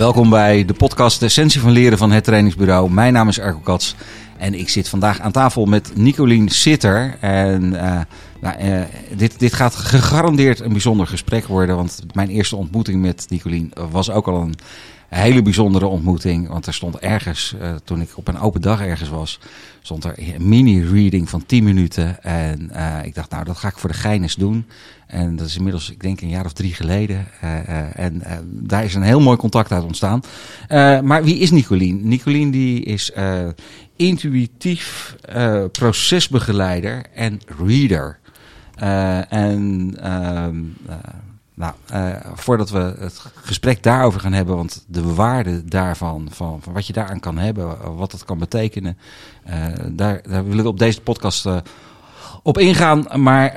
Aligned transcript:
Welkom 0.00 0.30
bij 0.30 0.64
de 0.64 0.72
podcast 0.72 1.20
De 1.20 1.26
Essentie 1.26 1.60
van 1.60 1.70
Leren 1.70 1.98
van 1.98 2.10
het 2.10 2.24
Trainingsbureau. 2.24 2.90
Mijn 2.90 3.12
naam 3.12 3.28
is 3.28 3.40
Arco 3.40 3.58
Kats 3.58 3.94
en 4.38 4.54
ik 4.54 4.68
zit 4.68 4.88
vandaag 4.88 5.20
aan 5.20 5.32
tafel 5.32 5.64
met 5.64 5.96
Nicolien 5.96 6.48
Sitter. 6.48 7.16
En 7.20 7.62
uh, 7.62 8.00
nou, 8.40 8.62
uh, 8.62 8.80
dit, 9.16 9.38
dit 9.38 9.52
gaat 9.52 9.74
gegarandeerd 9.74 10.60
een 10.60 10.72
bijzonder 10.72 11.06
gesprek 11.06 11.46
worden, 11.46 11.76
want 11.76 12.02
mijn 12.12 12.28
eerste 12.28 12.56
ontmoeting 12.56 13.00
met 13.00 13.26
Nicolien 13.28 13.72
was 13.90 14.10
ook 14.10 14.26
al 14.28 14.40
een 14.40 14.54
hele 15.10 15.42
bijzondere 15.42 15.86
ontmoeting. 15.86 16.48
Want 16.48 16.66
er 16.66 16.74
stond 16.74 16.98
ergens, 16.98 17.54
uh, 17.60 17.74
toen 17.84 18.00
ik 18.00 18.10
op 18.14 18.28
een 18.28 18.38
open 18.38 18.60
dag 18.60 18.80
ergens 18.80 19.08
was, 19.08 19.38
stond 19.82 20.04
er 20.04 20.14
een 20.16 20.48
mini-reading 20.48 21.28
van 21.28 21.46
10 21.46 21.64
minuten. 21.64 22.22
En 22.22 22.70
uh, 22.72 22.98
ik 23.04 23.14
dacht, 23.14 23.30
nou, 23.30 23.44
dat 23.44 23.56
ga 23.56 23.68
ik 23.68 23.78
voor 23.78 23.90
de 23.90 23.96
gein 23.96 24.28
doen. 24.38 24.66
En 25.06 25.36
dat 25.36 25.46
is 25.46 25.56
inmiddels, 25.56 25.90
ik 25.90 26.00
denk, 26.00 26.20
een 26.20 26.28
jaar 26.28 26.44
of 26.44 26.52
drie 26.52 26.74
geleden. 26.74 27.26
Uh, 27.44 27.98
en 27.98 28.22
daar 28.44 28.84
is 28.84 28.94
een 28.94 29.02
heel 29.02 29.20
mooi 29.20 29.36
contact 29.36 29.72
uit 29.72 29.84
ontstaan. 29.84 30.20
maar 31.02 31.24
wie 31.24 31.38
is 31.38 31.50
Nicolien? 31.50 32.08
Nicolien 32.08 32.50
die 32.50 32.82
is 32.82 33.12
intuïtief 33.96 35.16
procesbegeleider 35.72 37.02
en 37.14 37.40
reader. 37.58 38.18
en 39.28 39.94
ehm, 40.00 40.56
nou, 41.60 41.74
uh, 41.92 42.16
voordat 42.34 42.70
we 42.70 42.94
het 42.98 43.24
gesprek 43.34 43.82
daarover 43.82 44.20
gaan 44.20 44.32
hebben, 44.32 44.56
want 44.56 44.84
de 44.86 45.14
waarde 45.14 45.64
daarvan, 45.64 46.28
van, 46.30 46.62
van 46.62 46.72
wat 46.72 46.86
je 46.86 46.92
daaraan 46.92 47.20
kan 47.20 47.38
hebben, 47.38 47.96
wat 47.96 48.10
dat 48.10 48.24
kan 48.24 48.38
betekenen, 48.38 48.98
uh, 49.48 49.54
daar, 49.88 50.22
daar 50.28 50.44
willen 50.44 50.64
we 50.64 50.70
op 50.70 50.78
deze 50.78 51.00
podcast 51.00 51.46
uh, 51.46 51.56
op 52.42 52.58
ingaan. 52.58 53.06
Maar 53.22 53.52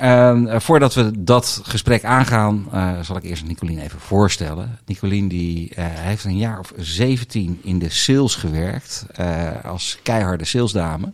voordat 0.60 0.94
we 0.94 1.24
dat 1.24 1.60
gesprek 1.62 2.04
aangaan, 2.04 2.68
zal 3.02 3.16
ik 3.16 3.22
eerst 3.22 3.44
Nicolien 3.44 3.78
even 3.78 4.00
voorstellen. 4.00 4.78
Nicolien 4.86 5.28
die 5.28 5.72
heeft 5.76 6.24
een 6.24 6.36
jaar 6.36 6.58
of 6.58 6.72
17 6.76 7.60
in 7.62 7.78
de 7.78 7.90
sales 7.90 8.34
gewerkt, 8.34 9.06
als 9.64 9.98
keiharde 10.02 10.44
salesdame. 10.44 11.12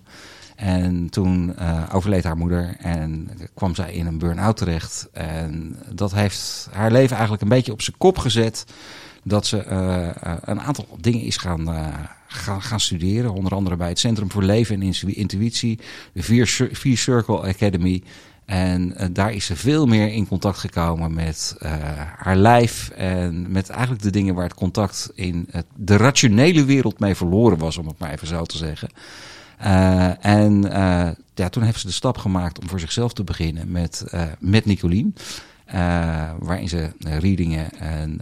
En 0.61 1.09
toen 1.11 1.55
uh, 1.59 1.83
overleed 1.93 2.25
haar 2.25 2.37
moeder 2.37 2.77
en 2.79 3.31
kwam 3.55 3.75
zij 3.75 3.93
in 3.93 4.07
een 4.07 4.19
burn-out 4.19 4.57
terecht. 4.57 5.09
En 5.13 5.77
dat 5.93 6.15
heeft 6.15 6.69
haar 6.73 6.93
leven 6.93 7.13
eigenlijk 7.13 7.43
een 7.43 7.49
beetje 7.49 7.73
op 7.73 7.83
zijn 7.83 7.97
kop 7.99 8.19
gezet. 8.19 8.65
Dat 9.25 9.47
ze 9.47 9.65
uh, 9.71 10.37
een 10.41 10.61
aantal 10.61 10.87
dingen 11.01 11.21
is 11.21 11.37
gaan, 11.37 11.69
gaan, 12.27 12.63
gaan, 12.63 12.81
studeren. 12.81 13.33
Onder 13.33 13.55
andere 13.55 13.77
bij 13.77 13.89
het 13.89 13.99
Centrum 13.99 14.31
voor 14.31 14.43
Leven 14.43 14.83
en 14.83 14.93
Intuïtie, 15.07 15.79
de 16.13 16.23
Vier, 16.23 16.69
Vier 16.73 16.99
Circle 16.99 17.41
Academy. 17.41 18.03
En 18.45 18.95
daar 19.13 19.33
is 19.33 19.45
ze 19.45 19.57
veel 19.57 19.87
meer 19.87 20.13
in 20.13 20.29
contact 20.29 20.59
gekomen 20.59 21.15
met 21.15 21.57
haar 22.17 22.37
lijf. 22.37 22.91
En 22.91 23.53
met 23.53 23.69
eigenlijk 23.69 24.03
de 24.03 24.11
dingen 24.11 24.35
waar 24.35 24.45
het 24.45 24.55
contact 24.55 25.11
in 25.15 25.49
de 25.77 25.97
rationele 25.97 26.65
wereld 26.65 26.99
mee 26.99 27.15
verloren 27.15 27.59
was, 27.59 27.77
om 27.77 27.87
het 27.87 27.99
maar 27.99 28.13
even 28.13 28.27
zo 28.27 28.45
te 28.45 28.57
zeggen. 28.57 28.89
Uh, 29.65 30.25
en 30.25 30.65
uh, 30.67 31.09
ja, 31.35 31.49
toen 31.51 31.63
heeft 31.63 31.81
ze 31.81 31.87
de 31.87 31.93
stap 31.93 32.19
gemaakt 32.19 32.61
om 32.61 32.69
voor 32.69 32.81
zichzelf 32.81 33.13
te 33.13 33.25
beginnen 33.25 33.71
met, 33.71 34.05
uh, 34.15 34.23
met 34.39 34.65
Nicolien. 34.65 35.15
waarin 36.39 36.69
ze 36.69 36.93
readingen 37.01 37.79
en 37.79 38.21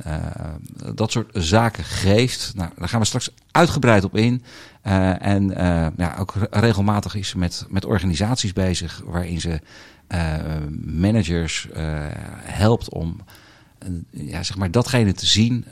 dat 0.95 1.13
soort 1.13 1.31
zaken 1.33 1.85
geeft. 1.85 2.53
Nou, 2.55 2.71
daar 2.77 2.89
gaan 2.89 3.01
we 3.01 3.07
straks 3.07 3.31
uitgebreid 3.51 4.05
op 4.05 4.17
in. 4.17 4.43
en 5.19 5.49
ja, 5.97 6.17
ook 6.19 6.35
regelmatig 6.51 7.15
is 7.15 7.29
ze 7.29 7.39
met, 7.39 7.67
met 7.69 7.85
organisaties 7.85 8.53
bezig 8.53 9.03
waarin 9.05 9.41
ze 9.41 9.61
managers 10.85 11.69
helpt 12.43 12.91
om 12.91 13.21
ja, 14.11 14.43
zeg 14.43 14.57
maar 14.57 14.71
datgene 14.71 15.13
te 15.13 15.27
zien 15.27 15.65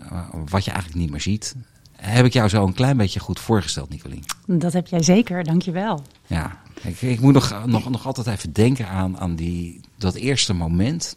wat 0.49 0.65
je 0.65 0.71
eigenlijk 0.71 1.01
niet 1.01 1.11
meer 1.11 1.21
ziet 1.21 1.55
heb 1.97 2.25
ik 2.25 2.33
jou 2.33 2.49
zo 2.49 2.67
een 2.67 2.75
klein 2.75 2.97
beetje 2.97 3.21
goed 3.21 3.41
voorgesteld, 3.41 3.89
Nicolien. 3.89 4.25
Dat 4.47 4.73
heb 4.73 4.87
jij 4.87 5.03
zeker, 5.03 5.45
dankjewel. 5.45 6.03
Ja, 6.27 6.61
ik, 6.83 7.03
ik 7.03 7.21
moet 7.21 7.33
nog, 7.33 7.67
nog, 7.67 7.91
nog 7.91 8.07
altijd 8.07 8.27
even 8.27 8.53
denken 8.53 8.89
aan, 8.89 9.19
aan 9.19 9.37
die, 9.37 9.81
dat 9.97 10.15
eerste 10.15 10.53
moment 10.53 11.17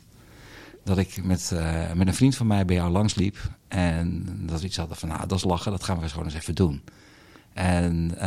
dat 0.84 0.97
ik 0.97 1.23
met, 1.23 1.51
uh, 1.53 1.91
met 1.94 2.07
een 2.07 2.13
vriend 2.13 2.35
van 2.35 2.47
mij 2.47 2.66
bij 2.66 2.75
jou 2.75 2.91
langsliep. 2.91 3.38
En 3.67 4.25
dat 4.45 4.62
we 4.62 4.67
iets 4.67 4.78
hadden 4.78 4.97
van, 4.97 5.09
nou, 5.09 5.28
dat 5.28 5.38
is 5.38 5.44
lachen, 5.44 5.72
dat 5.72 5.84
gaan 5.84 6.00
we 6.00 6.09
gewoon 6.09 6.25
eens 6.25 6.34
even 6.34 6.56
doen. 6.56 6.81
En 7.53 8.11
uh, 8.16 8.22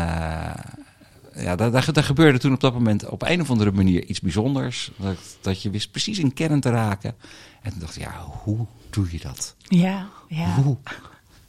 ja, 1.34 1.56
daar, 1.56 1.70
daar, 1.70 1.92
daar, 1.92 2.04
gebeurde 2.04 2.38
toen 2.38 2.52
op 2.52 2.60
dat 2.60 2.72
moment 2.72 3.08
op 3.08 3.22
een 3.22 3.40
of 3.40 3.50
andere 3.50 3.72
manier 3.72 4.04
iets 4.04 4.20
bijzonders. 4.20 4.90
Dat, 4.96 5.16
dat 5.40 5.62
je 5.62 5.70
wist 5.70 5.90
precies 5.90 6.18
een 6.18 6.34
kern 6.34 6.60
te 6.60 6.70
raken. 6.70 7.14
En 7.62 7.70
toen 7.70 7.80
dacht 7.80 7.96
ik, 7.96 8.02
ja, 8.02 8.24
hoe 8.42 8.66
doe 8.90 9.12
je 9.12 9.18
dat? 9.18 9.54
Ja, 9.68 10.08
ja. 10.28 10.54
Hoe 10.54 10.76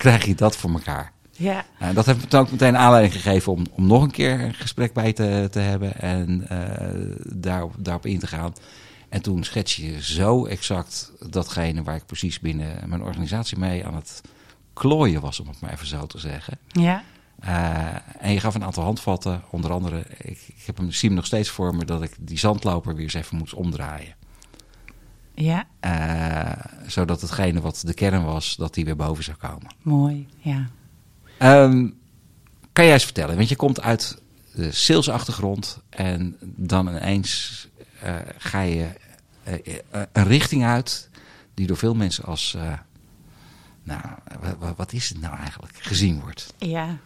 krijg 0.03 0.25
je 0.25 0.35
dat 0.35 0.57
voor 0.57 0.71
elkaar? 0.71 1.11
Ja. 1.31 1.65
Uh, 1.81 1.93
dat 1.93 2.05
heeft 2.05 2.31
me 2.31 2.37
ook 2.37 2.51
meteen 2.51 2.77
aanleiding 2.77 3.13
gegeven 3.13 3.51
om, 3.51 3.65
om 3.71 3.87
nog 3.87 4.03
een 4.03 4.11
keer 4.11 4.39
een 4.39 4.53
gesprek 4.53 4.93
bij 4.93 5.13
te, 5.13 5.47
te 5.51 5.59
hebben 5.59 5.99
en 5.99 6.47
uh, 6.51 7.15
daarop, 7.35 7.73
daarop 7.77 8.05
in 8.05 8.19
te 8.19 8.27
gaan. 8.27 8.53
En 9.09 9.21
toen 9.21 9.43
schets 9.43 9.75
je 9.75 10.01
zo 10.01 10.45
exact 10.45 11.11
datgene 11.29 11.83
waar 11.83 11.95
ik 11.95 12.05
precies 12.05 12.39
binnen 12.39 12.89
mijn 12.89 13.01
organisatie 13.01 13.57
mee 13.57 13.85
aan 13.85 13.95
het 13.95 14.21
klooien 14.73 15.21
was, 15.21 15.39
om 15.39 15.47
het 15.47 15.59
maar 15.59 15.71
even 15.71 15.87
zo 15.87 16.05
te 16.05 16.19
zeggen. 16.19 16.57
Ja. 16.67 17.03
Uh, 17.45 18.25
en 18.25 18.33
je 18.33 18.39
gaf 18.39 18.55
een 18.55 18.63
aantal 18.63 18.83
handvatten, 18.83 19.43
onder 19.49 19.71
andere, 19.71 20.05
ik, 20.17 20.39
ik 20.47 20.63
heb 20.65 20.77
hem, 20.77 20.91
zie 20.91 21.09
hem 21.09 21.17
nog 21.17 21.25
steeds 21.25 21.49
voor 21.49 21.75
me, 21.75 21.85
dat 21.85 22.03
ik 22.03 22.15
die 22.19 22.37
zandloper 22.37 22.93
weer 22.95 23.03
eens 23.03 23.13
even 23.13 23.37
moest 23.37 23.53
omdraaien. 23.53 24.15
Ja. 25.33 25.67
Uh, 25.85 26.65
zodat 26.87 27.21
hetgene 27.21 27.61
wat 27.61 27.81
de 27.85 27.93
kern 27.93 28.23
was, 28.23 28.55
dat 28.55 28.73
die 28.73 28.85
weer 28.85 28.95
boven 28.95 29.23
zou 29.23 29.37
komen. 29.37 29.75
Mooi, 29.81 30.27
ja. 30.37 30.67
Um, 31.39 31.97
kan 32.71 32.85
jij 32.85 32.93
eens 32.93 33.03
vertellen, 33.03 33.35
want 33.35 33.49
je 33.49 33.55
komt 33.55 33.81
uit 33.81 34.21
de 34.53 34.71
salesachtergrond 34.71 35.81
en 35.89 36.37
dan 36.41 36.87
ineens 36.87 37.67
uh, 38.03 38.15
ga 38.37 38.61
je 38.61 38.89
uh, 39.47 40.01
een 40.11 40.27
richting 40.27 40.65
uit 40.65 41.09
die 41.53 41.67
door 41.67 41.77
veel 41.77 41.95
mensen 41.95 42.23
als 42.23 42.57
nou, 43.83 44.01
wat 44.75 44.93
is 44.93 45.09
het 45.09 45.21
nou 45.21 45.37
eigenlijk, 45.37 45.73
gezien 45.77 46.19
wordt. 46.21 46.53
Ja. 46.57 46.97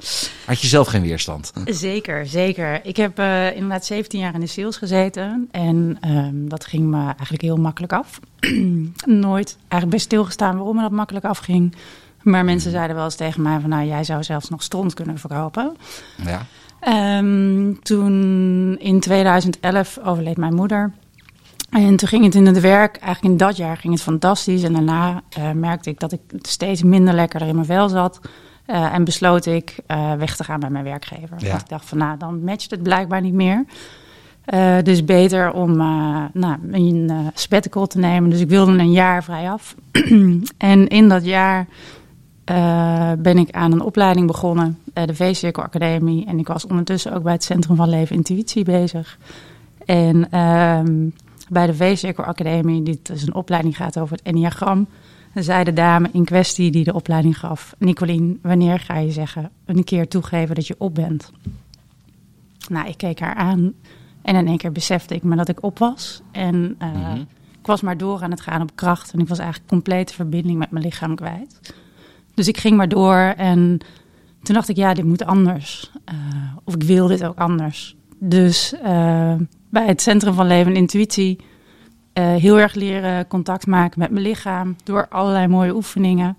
Had 0.46 0.62
je 0.62 0.68
zelf 0.68 0.88
geen 0.88 1.02
weerstand? 1.02 1.54
Zeker, 1.66 2.26
zeker. 2.26 2.86
Ik 2.86 2.98
heb 2.98 3.20
uh, 3.20 3.56
inderdaad 3.56 3.86
17 3.86 4.20
jaar 4.20 4.34
in 4.34 4.40
de 4.40 4.48
sales 4.48 4.78
gezeten 4.78 5.48
en 5.52 5.98
um, 6.10 6.50
dat 6.50 6.66
ging 6.66 6.86
me 6.86 7.04
eigenlijk 7.04 7.42
heel 7.42 7.58
makkelijk 7.58 7.94
af. 7.94 8.20
Nooit 9.06 9.58
eigenlijk 9.60 9.90
bij 9.90 10.00
stilgestaan 10.00 10.56
waarom 10.58 10.76
me 10.76 10.82
dat 10.82 10.92
makkelijk 10.92 11.26
afging. 11.26 11.76
Maar 12.22 12.46
mensen 12.46 12.72
zeiden 12.72 12.96
wel 12.96 13.06
eens 13.06 13.16
tegen 13.16 13.42
mij 13.42 13.60
van, 13.60 13.70
nou, 13.70 13.88
jij 13.88 14.04
zou 14.04 14.24
zelfs 14.24 14.50
nog 14.50 14.64
stront 14.64 14.94
kunnen 14.94 15.18
verkopen. 15.18 15.78
Ja. 16.26 16.46
Um, 17.18 17.80
toen 17.84 18.76
in 18.80 19.00
2011 19.00 20.00
overleed 20.04 20.38
mijn 20.38 20.56
moeder. 20.56 20.92
En 21.70 21.96
toen 21.96 22.08
ging 22.08 22.24
het 22.24 22.36
in 22.36 22.46
het 22.46 22.60
werk, 22.60 22.98
eigenlijk 22.98 23.34
in 23.34 23.38
dat 23.38 23.58
jaar 23.58 23.78
ging 23.78 23.94
het 23.94 24.02
fantastisch. 24.02 24.64
En 24.64 24.74
daarna 24.74 25.22
uh, 25.38 25.52
merkte 25.52 25.90
ik 25.90 26.00
dat 26.00 26.12
ik 26.12 26.20
steeds 26.42 26.84
minder 26.84 27.14
lekker 27.14 27.42
in 27.42 27.56
mijn 27.56 27.66
vel 27.66 27.90
zat. 27.90 28.20
Uh, 28.68 28.94
en 28.94 29.04
besloot 29.04 29.46
ik 29.46 29.76
uh, 29.88 30.14
weg 30.14 30.36
te 30.36 30.44
gaan 30.44 30.60
bij 30.60 30.70
mijn 30.70 30.84
werkgever. 30.84 31.36
Ja. 31.38 31.50
Want 31.50 31.62
ik 31.62 31.70
dacht 31.70 31.86
van, 31.86 31.98
nou, 31.98 32.18
dan 32.18 32.44
matcht 32.44 32.72
het 32.72 32.84
blijkbaar 32.84 33.22
niet 33.22 33.34
meer. 33.34 33.66
dus 34.84 35.06
beter 35.06 35.52
om 35.52 35.78
nou, 36.34 36.58
een 36.72 37.12
sabbatical 37.34 37.88
te 37.88 37.98
nemen. 37.98 38.30
Dus 38.30 38.40
ik 38.40 38.50
wilde 38.50 38.72
een 38.72 38.92
jaar 38.92 39.24
vrij 39.24 39.50
af. 39.50 39.76
en 40.58 40.88
in 40.88 41.10
dat 41.10 41.26
jaar 41.26 41.68
ben 43.18 43.38
ik 43.38 43.52
aan 43.52 43.72
een 43.72 43.82
opleiding 43.82 44.28
begonnen. 44.28 44.80
de 44.94 45.16
V-Cirkel 45.16 45.64
Academie. 45.64 46.26
En 46.26 46.40
ik 46.40 46.48
was 46.48 46.68
ondertussen 46.68 47.14
ook 47.14 47.24
bij 47.24 47.34
het 47.34 47.44
Centrum 47.44 47.76
van 47.76 47.90
Leven 47.90 48.16
Intuïtie 48.16 48.64
bezig. 48.64 49.18
En... 49.86 50.30
bij 51.50 51.66
de 51.66 51.74
V-Cirkel 51.74 52.24
Academie, 52.24 52.84
dit 52.84 53.10
is 53.10 53.28
een 53.28 53.36
opleiding 53.36 53.76
gaat 53.76 54.00
over 54.00 54.18
het 54.18 54.26
enneagram, 54.26 54.88
zei 55.34 55.64
de 55.64 55.74
dame 55.74 56.10
in 56.12 56.26
kwestie 56.26 56.72
die 56.72 56.84
de 56.84 56.94
opleiding 56.94 57.40
gaf: 57.40 57.76
Nicolien, 57.78 58.40
wanneer 58.42 58.80
ga 58.80 58.98
je 58.98 59.12
zeggen, 59.12 59.52
een 59.66 59.84
keer 59.84 60.08
toegeven 60.08 60.56
dat 60.56 60.68
je 60.68 60.76
op 60.78 60.96
bent? 60.96 61.32
Nou, 62.70 62.88
ik 62.88 62.98
keek 62.98 63.20
haar 63.20 63.36
aan 63.36 63.74
en 64.22 64.36
in 64.36 64.48
één 64.48 64.58
keer 64.58 64.72
besefte 64.72 65.16
ik 65.16 65.24
me 65.24 65.36
dat 65.36 65.50
ik 65.50 65.64
op 65.64 65.80
was. 65.80 66.22
En 66.32 66.56
uh, 66.56 66.94
mm 66.94 67.04
-hmm. 67.04 67.28
ik 67.60 67.66
was 67.66 67.82
maar 67.82 67.98
door 67.98 68.22
aan 68.22 68.32
het 68.32 68.42
gaan 68.42 68.62
op 68.62 68.76
kracht 68.76 69.14
en 69.14 69.20
ik 69.20 69.28
was 69.28 69.40
eigenlijk 69.40 69.70
complete 69.70 70.14
verbinding 70.14 70.58
met 70.58 70.72
mijn 70.72 70.84
lichaam 70.84 71.16
kwijt. 71.16 71.74
Dus 72.34 72.48
ik 72.48 72.58
ging 72.58 72.78
maar 72.78 72.90
door 72.90 73.34
en 73.38 73.80
toen 74.44 74.56
dacht 74.56 74.70
ik, 74.70 74.76
ja, 74.76 74.94
dit 74.94 75.06
moet 75.06 75.26
anders. 75.26 75.92
Uh, 76.12 76.16
of 76.64 76.76
ik 76.76 76.84
wil 76.84 77.08
dit 77.08 77.24
ook 77.24 77.38
anders. 77.38 77.97
Dus 78.20 78.74
uh, 78.74 79.34
bij 79.70 79.86
het 79.86 80.02
Centrum 80.02 80.34
van 80.34 80.48
Leven 80.48 80.72
en 80.72 80.78
Intuïtie 80.78 81.40
uh, 82.14 82.36
heel 82.36 82.60
erg 82.60 82.74
leren 82.74 83.28
contact 83.28 83.68
maken 83.68 84.00
met 84.00 84.12
mijn 84.12 84.24
lichaam 84.24 84.76
door 84.84 85.08
allerlei 85.10 85.48
mooie 85.48 85.76
oefeningen. 85.76 86.38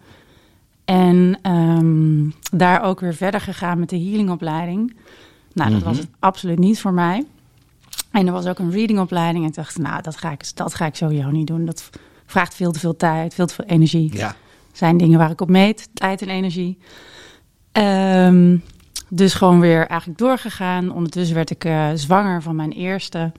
En 0.84 1.38
um, 1.42 2.34
daar 2.52 2.82
ook 2.82 3.00
weer 3.00 3.14
verder 3.14 3.40
gegaan 3.40 3.78
met 3.78 3.88
de 3.88 3.98
healingopleiding. 3.98 4.96
Nou, 5.52 5.70
dat 5.70 5.78
mm 5.78 5.84
-hmm. 5.84 5.84
was 5.84 5.98
het 5.98 6.08
absoluut 6.18 6.58
niet 6.58 6.80
voor 6.80 6.92
mij. 6.92 7.24
En 8.10 8.26
er 8.26 8.32
was 8.32 8.46
ook 8.46 8.58
een 8.58 8.70
readingopleiding. 8.70 9.44
En 9.44 9.50
ik 9.50 9.56
dacht, 9.56 9.78
nou, 9.78 10.02
dat 10.02 10.16
ga 10.16 10.30
ik, 10.30 10.56
dat 10.56 10.74
ga 10.74 10.86
ik 10.86 10.94
sowieso 10.94 11.30
niet 11.30 11.46
doen. 11.46 11.64
Dat 11.64 11.90
vraagt 12.26 12.54
veel 12.54 12.72
te 12.72 12.78
veel 12.78 12.96
tijd, 12.96 13.34
veel 13.34 13.46
te 13.46 13.54
veel 13.54 13.64
energie. 13.64 14.16
Ja. 14.16 14.34
zijn 14.72 14.96
dingen 14.96 15.18
waar 15.18 15.30
ik 15.30 15.40
op 15.40 15.48
meet, 15.48 15.88
tijd 15.94 16.22
en 16.22 16.28
energie. 16.28 16.78
Ehm, 17.72 18.56
dus 19.08 19.34
gewoon 19.34 19.60
weer 19.60 19.86
eigenlijk 19.86 20.18
doorgegaan. 20.18 20.92
Ondertussen 20.92 21.34
werd 21.34 21.50
ik 21.50 21.64
uh, 21.64 21.88
zwanger 21.94 22.42
van 22.42 22.56
mijn 22.56 22.72
eerste. 22.72 23.32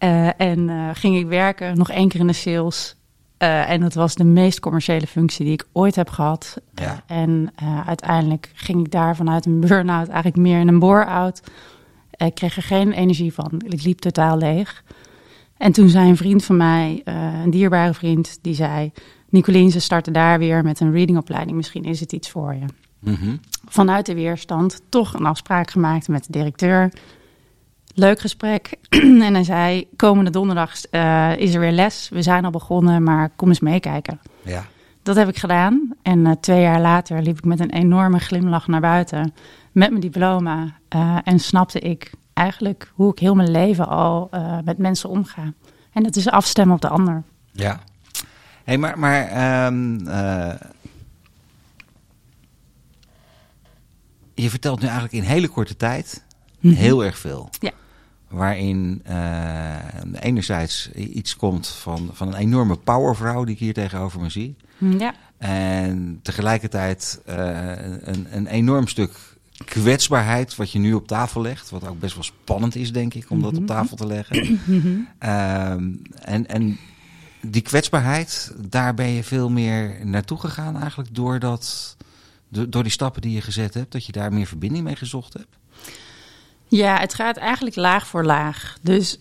Uh, 0.00 0.40
en 0.40 0.68
uh, 0.68 0.90
ging 0.92 1.16
ik 1.16 1.26
werken, 1.26 1.78
nog 1.78 1.90
één 1.90 2.08
keer 2.08 2.20
in 2.20 2.26
de 2.26 2.32
sales. 2.32 2.96
en 3.38 3.80
dat 3.80 3.94
was 3.94 4.14
de 4.14 4.24
meest 4.24 4.60
commerciële 4.60 5.06
functie 5.06 5.44
die 5.44 5.54
ik 5.54 5.66
ooit 5.72 5.94
heb 5.94 6.08
gehad. 6.08 6.56
Ja. 6.74 7.02
en 7.06 7.52
uiteindelijk 7.86 8.50
ging 8.54 8.80
ik 8.80 8.90
daar 8.90 9.16
vanuit 9.16 9.46
een 9.46 9.60
burn-out 9.60 10.06
eigenlijk 10.06 10.36
meer 10.36 10.60
in 10.60 10.68
een 10.68 10.78
bore-out. 10.78 11.40
Ik 12.10 12.34
kreeg 12.34 12.56
er 12.56 12.62
geen 12.62 12.92
energie 12.92 13.32
van. 13.32 13.50
Ik 13.68 13.82
liep 13.82 13.98
totaal 13.98 14.38
leeg. 14.38 14.84
En 15.56 15.72
toen 15.72 15.88
zei 15.88 16.08
een 16.08 16.16
vriend 16.16 16.44
van 16.44 16.56
mij, 16.56 17.02
een 17.04 17.50
dierbare 17.50 17.94
vriend, 17.94 18.38
die 18.42 18.54
zei... 18.54 18.92
Nicolien, 19.28 19.70
ze 19.70 19.80
starten 19.80 20.12
daar 20.12 20.38
weer 20.38 20.62
met 20.62 20.80
een 20.80 20.92
readingopleiding. 20.92 21.56
Misschien 21.56 21.84
is 21.84 22.00
het 22.00 22.12
iets 22.12 22.30
voor 22.30 22.54
je. 22.54 22.64
Mm 23.06 23.14
-hmm. 23.14 23.40
Vanuit 23.68 24.06
de 24.06 24.14
weerstand 24.14 24.82
toch 24.88 25.14
een 25.14 25.26
afspraak 25.26 25.70
gemaakt 25.70 26.08
met 26.08 26.26
de 26.26 26.32
directeur. 26.32 26.92
Leuk 27.94 28.20
gesprek. 28.20 28.76
en 29.26 29.34
hij 29.34 29.44
zei, 29.44 29.88
komende 29.96 30.30
donderdag 30.30 30.72
uh, 30.90 31.36
is 31.36 31.54
er 31.54 31.60
weer 31.60 31.72
les. 31.72 32.08
We 32.08 32.22
zijn 32.22 32.44
al 32.44 32.50
begonnen, 32.50 33.02
maar 33.02 33.30
kom 33.36 33.48
eens 33.48 33.60
meekijken. 33.60 34.20
Ja. 34.42 34.64
Dat 35.02 35.16
heb 35.16 35.28
ik 35.28 35.36
gedaan. 35.36 35.94
En 36.02 36.18
uh, 36.18 36.32
twee 36.40 36.60
jaar 36.60 36.80
later 36.80 37.22
liep 37.22 37.38
ik 37.38 37.44
met 37.44 37.60
een 37.60 37.70
enorme 37.70 38.18
glimlach 38.18 38.66
naar 38.66 38.80
buiten. 38.80 39.34
Met 39.72 39.88
mijn 39.88 40.00
diploma. 40.00 40.76
Uh, 40.96 41.18
en 41.24 41.38
snapte 41.38 41.80
ik 41.80 42.12
eigenlijk 42.32 42.92
hoe 42.94 43.12
ik 43.12 43.18
heel 43.18 43.34
mijn 43.34 43.50
leven 43.50 43.88
al 43.88 44.30
met 44.64 44.78
mensen 44.78 45.08
omga. 45.08 45.52
En 45.92 46.02
dat 46.02 46.16
is 46.16 46.28
afstemmen 46.28 46.74
op 46.74 46.80
de 46.80 46.88
ander. 46.88 47.22
Ja. 47.52 47.80
Hey, 48.64 48.78
maar, 48.78 48.98
maar 48.98 49.66
um, 49.66 50.08
je 54.42 54.50
vertelt 54.50 54.80
nu 54.80 54.86
eigenlijk 54.86 55.14
in 55.14 55.22
hele 55.22 55.48
korte 55.48 55.76
tijd 55.76 56.24
mm 56.60 56.70
-hmm. 56.70 56.78
heel 56.78 57.04
erg 57.04 57.18
veel. 57.18 57.50
Ja. 57.60 57.70
Waarin 58.28 59.02
uh, 59.08 59.74
enerzijds 60.20 60.90
iets 60.92 61.36
komt 61.36 61.68
van, 61.68 62.10
van 62.12 62.28
een 62.28 62.34
enorme 62.34 62.76
powervrouw 62.76 63.44
die 63.44 63.54
ik 63.54 63.60
hier 63.60 63.74
tegenover 63.74 64.20
me 64.20 64.30
zie. 64.30 64.56
Ja. 64.98 65.14
En 65.38 66.18
tegelijkertijd 66.22 67.20
uh, 67.28 67.34
een, 68.00 68.26
een 68.30 68.46
enorm 68.46 68.88
stuk 68.88 69.18
kwetsbaarheid 69.64 70.56
wat 70.56 70.70
je 70.70 70.78
nu 70.78 70.92
op 70.92 71.06
tafel 71.06 71.42
legt. 71.42 71.70
Wat 71.70 71.86
ook 71.86 72.00
best 72.00 72.14
wel 72.14 72.24
spannend 72.24 72.74
is, 72.74 72.92
denk 72.92 73.14
ik, 73.14 73.30
om 73.30 73.42
dat 73.42 73.50
mm 73.50 73.56
-hmm. 73.56 73.66
op 73.66 73.76
tafel 73.76 73.96
te 73.96 74.06
leggen. 74.06 74.60
Mm 74.66 74.80
-hmm. 74.80 75.08
um, 75.30 76.02
en, 76.20 76.46
en 76.46 76.78
die 77.40 77.62
kwetsbaarheid, 77.62 78.54
daar 78.56 78.94
ben 78.94 79.08
je 79.08 79.24
veel 79.24 79.50
meer 79.50 80.06
naartoe 80.06 80.38
gegaan 80.38 80.80
eigenlijk 80.80 81.14
door, 81.14 81.38
dat, 81.38 81.96
door 82.48 82.82
die 82.82 82.92
stappen 82.92 83.22
die 83.22 83.32
je 83.32 83.40
gezet 83.40 83.74
hebt, 83.74 83.92
dat 83.92 84.06
je 84.06 84.12
daar 84.12 84.32
meer 84.32 84.46
verbinding 84.46 84.84
mee 84.84 84.96
gezocht 84.96 85.32
hebt? 85.32 85.56
Ja, 86.68 86.98
het 86.98 87.14
gaat 87.14 87.36
eigenlijk 87.36 87.76
laag 87.76 88.06
voor 88.06 88.24
laag. 88.24 88.78
Dus 88.82 89.18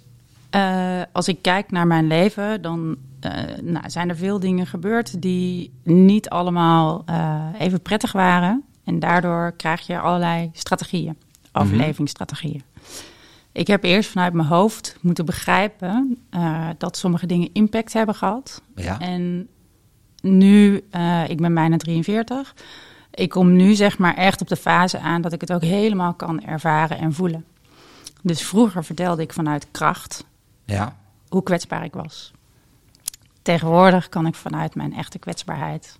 uh, 0.55 1.01
als 1.11 1.27
ik 1.27 1.41
kijk 1.41 1.71
naar 1.71 1.87
mijn 1.87 2.07
leven, 2.07 2.61
dan 2.61 2.95
uh, 3.21 3.31
nou, 3.61 3.89
zijn 3.89 4.09
er 4.09 4.15
veel 4.15 4.39
dingen 4.39 4.67
gebeurd 4.67 5.21
die 5.21 5.73
niet 5.83 6.29
allemaal 6.29 7.03
uh, 7.09 7.45
even 7.59 7.81
prettig 7.81 8.11
waren. 8.11 8.63
En 8.83 8.99
daardoor 8.99 9.53
krijg 9.57 9.87
je 9.87 9.99
allerlei 9.99 10.49
strategieën, 10.53 11.17
overlevingsstrategieën. 11.51 12.63
Ik 13.51 13.67
heb 13.67 13.83
eerst 13.83 14.09
vanuit 14.09 14.33
mijn 14.33 14.47
hoofd 14.47 14.97
moeten 15.01 15.25
begrijpen 15.25 16.17
dat 16.77 16.97
sommige 16.97 17.25
dingen 17.25 17.49
impact 17.53 17.93
hebben 17.93 18.15
gehad. 18.15 18.61
Ja. 18.75 18.99
En 18.99 19.47
nu, 20.21 20.75
ik 21.27 21.37
ben 21.37 21.53
bijna 21.53 21.77
43, 21.77 22.53
ik 23.15 23.29
kom 23.29 23.55
nu 23.55 23.75
zeg 23.75 23.97
maar 23.97 24.15
echt 24.15 24.41
op 24.41 24.47
de 24.47 24.55
fase 24.55 24.99
aan 24.99 25.21
dat 25.21 25.33
ik 25.33 25.41
het 25.41 25.53
ook 25.53 25.61
helemaal 25.61 26.13
kan 26.13 26.43
ervaren 26.43 26.97
en 26.97 27.13
voelen. 27.13 27.45
Dus 28.21 28.43
vroeger 28.43 28.83
vertelde 28.83 29.21
ik 29.21 29.33
vanuit 29.33 29.67
kracht 29.71 30.25
ja. 30.65 30.97
hoe 31.29 31.43
kwetsbaar 31.43 31.83
ik 31.83 31.93
was. 31.93 32.31
Tegenwoordig 33.41 34.09
kan 34.09 34.25
ik 34.27 34.35
vanuit 34.35 34.75
mijn 34.75 34.93
echte 34.93 35.19
kwetsbaarheid 35.19 35.99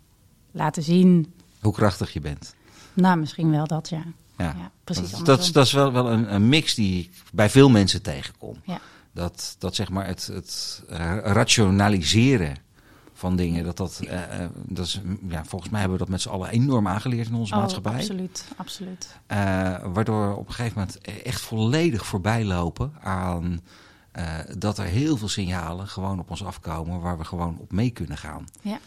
laten 0.51 0.83
zien. 0.83 1.33
Hoe 1.62 1.73
krachtig 1.73 2.13
je 2.13 2.19
bent. 2.19 2.56
Nou, 2.94 3.17
misschien 3.17 3.51
wel 3.51 3.67
dat, 3.67 3.89
ja. 3.89 4.03
Ja, 4.38 4.56
ja 4.57 4.71
precies. 4.83 5.12
Dat, 5.12 5.25
dat, 5.25 5.50
dat, 5.53 5.65
is 5.65 5.71
wel, 5.71 5.91
wel 5.91 6.12
een, 6.12 6.33
een, 6.33 6.50
mix 6.50 6.75
die 6.75 7.03
ik 7.03 7.12
bij 7.33 7.50
veel 7.50 7.69
mensen 7.69 8.01
tegenkom. 8.01 8.56
Ja. 8.63 8.79
Dat, 9.12 9.56
dat 9.59 9.75
zeg 9.75 9.89
maar 9.89 10.07
het, 10.07 10.27
het 10.27 10.83
rationaliseren 11.23 12.57
van 13.17 13.35
dingen, 13.35 13.63
dat 13.63 13.77
dat, 13.77 14.00
uh, 14.03 14.19
dat 14.53 14.85
is, 14.85 15.01
ja, 15.27 15.45
volgens 15.45 15.71
mij 15.71 15.79
hebben 15.79 15.97
we 15.97 16.03
dat 16.03 16.13
met 16.13 16.21
z'n 16.21 16.29
allen 16.29 16.50
enorm 16.50 16.88
aangeleerd 16.88 17.27
in 17.27 17.35
onze 17.35 17.53
oh, 17.53 17.59
maatschappij. 17.59 17.94
Absoluut, 17.94 18.45
absoluut. 18.56 19.17
Uh, 19.31 19.38
waardoor 19.94 20.29
we 20.29 20.35
op 20.35 20.47
een 20.47 20.53
gegeven 20.53 20.77
moment 20.79 21.01
echt 21.23 21.41
volledig 21.41 22.06
voorbij 22.06 22.45
lopen 22.45 22.94
aan 23.01 23.62
uh, 24.13 24.39
dat 24.57 24.77
er 24.77 24.85
heel 24.85 25.17
veel 25.17 25.27
signalen 25.27 25.88
gewoon 25.88 26.19
op 26.19 26.29
ons 26.29 26.44
afkomen 26.44 27.01
waar 27.01 27.17
we 27.17 27.23
gewoon 27.23 27.57
op 27.59 27.71
mee 27.71 27.89
kunnen 27.89 28.17
gaan. 28.17 28.45
Ja. 28.62 28.79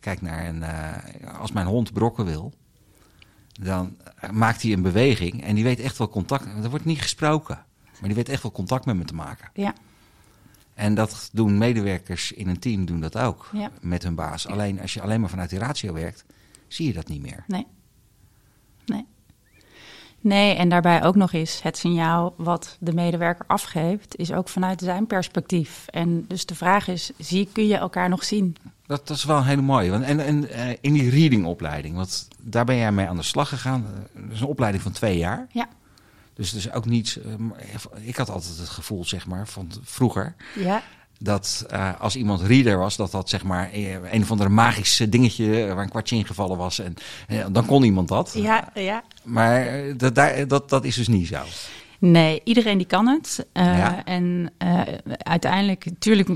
kijk 0.00 0.22
naar 0.22 0.46
een, 0.46 0.64
als 1.38 1.52
mijn 1.52 1.66
hond 1.66 1.92
brokken 1.92 2.24
wil, 2.24 2.52
dan 3.60 3.96
maakt 4.30 4.62
hij 4.62 4.72
een 4.72 4.82
beweging 4.82 5.44
en 5.44 5.54
die 5.54 5.64
weet 5.64 5.80
echt 5.80 5.98
wel 5.98 6.08
contact. 6.08 6.46
Er 6.46 6.70
wordt 6.70 6.84
niet 6.84 7.02
gesproken, 7.02 7.64
maar 7.84 8.08
die 8.08 8.14
weet 8.14 8.28
echt 8.28 8.42
wel 8.42 8.52
contact 8.52 8.84
met 8.84 8.96
me 8.96 9.04
te 9.04 9.14
maken. 9.14 9.50
Ja. 9.54 9.74
En 10.76 10.94
dat 10.94 11.30
doen 11.32 11.58
medewerkers 11.58 12.32
in 12.32 12.48
een 12.48 12.58
team 12.58 12.84
doen 12.84 13.00
dat 13.00 13.18
ook 13.18 13.48
ja. 13.52 13.70
met 13.80 14.02
hun 14.02 14.14
baas. 14.14 14.46
Alleen 14.46 14.80
als 14.80 14.94
je 14.94 15.00
alleen 15.00 15.20
maar 15.20 15.30
vanuit 15.30 15.50
die 15.50 15.58
ratio 15.58 15.92
werkt, 15.92 16.24
zie 16.68 16.86
je 16.86 16.92
dat 16.92 17.08
niet 17.08 17.22
meer. 17.22 17.44
Nee. 17.46 17.66
Nee. 18.86 19.06
Nee, 20.20 20.54
en 20.54 20.68
daarbij 20.68 21.02
ook 21.02 21.14
nog 21.14 21.32
eens 21.32 21.62
het 21.62 21.78
signaal 21.78 22.34
wat 22.36 22.76
de 22.80 22.92
medewerker 22.92 23.44
afgeeft, 23.46 24.16
is 24.16 24.32
ook 24.32 24.48
vanuit 24.48 24.80
zijn 24.80 25.06
perspectief. 25.06 25.86
En 25.86 26.24
dus 26.28 26.46
de 26.46 26.54
vraag 26.54 26.88
is, 26.88 27.10
zie, 27.18 27.48
kun 27.52 27.66
je 27.66 27.76
elkaar 27.76 28.08
nog 28.08 28.24
zien? 28.24 28.56
Dat, 28.86 29.06
dat 29.06 29.16
is 29.16 29.24
wel 29.24 29.36
een 29.36 29.44
hele 29.44 29.62
mooie. 29.62 29.90
Want, 29.90 30.04
en 30.04 30.20
en 30.20 30.44
uh, 30.44 30.68
in 30.80 30.92
die 30.92 31.10
readingopleiding, 31.10 31.96
want 31.96 32.28
daar 32.40 32.64
ben 32.64 32.76
jij 32.76 32.92
mee 32.92 33.08
aan 33.08 33.16
de 33.16 33.22
slag 33.22 33.48
gegaan. 33.48 33.86
Dat 34.12 34.32
is 34.32 34.40
een 34.40 34.46
opleiding 34.46 34.82
van 34.82 34.92
twee 34.92 35.18
jaar. 35.18 35.46
Ja. 35.52 35.68
Dus 36.36 36.50
het 36.50 36.58
is 36.58 36.72
ook 36.72 36.84
niet. 36.84 37.18
Uh, 37.26 37.32
ik 38.00 38.16
had 38.16 38.30
altijd 38.30 38.58
het 38.58 38.68
gevoel, 38.68 39.04
zeg 39.04 39.26
maar, 39.26 39.48
van 39.48 39.72
vroeger. 39.82 40.34
Ja. 40.54 40.82
Dat 41.18 41.66
uh, 41.72 42.00
als 42.00 42.16
iemand 42.16 42.40
reader 42.40 42.78
was, 42.78 42.96
dat 42.96 43.10
dat 43.10 43.28
zeg 43.28 43.44
maar 43.44 43.70
een 43.72 44.22
of 44.22 44.30
andere 44.30 44.50
magische 44.50 45.08
dingetje 45.08 45.66
waar 45.74 45.84
een 45.84 45.90
kwartje 45.90 46.16
ingevallen 46.16 46.56
was. 46.56 46.78
En 46.78 46.94
dan 47.52 47.66
kon 47.66 47.82
iemand 47.82 48.08
dat. 48.08 48.32
Ja, 48.34 48.70
ja. 48.74 49.02
Maar 49.22 49.68
dat, 49.96 50.14
dat, 50.48 50.68
dat 50.68 50.84
is 50.84 50.94
dus 50.94 51.08
niet 51.08 51.26
zo. 51.26 51.42
Nee, 51.98 52.40
iedereen 52.44 52.78
die 52.78 52.86
kan 52.86 53.06
het. 53.06 53.46
Uh, 53.52 53.78
Ja. 53.78 54.04
En 54.04 54.50
uh, 54.64 54.80
uiteindelijk, 55.18 55.84
natuurlijk, 55.84 56.28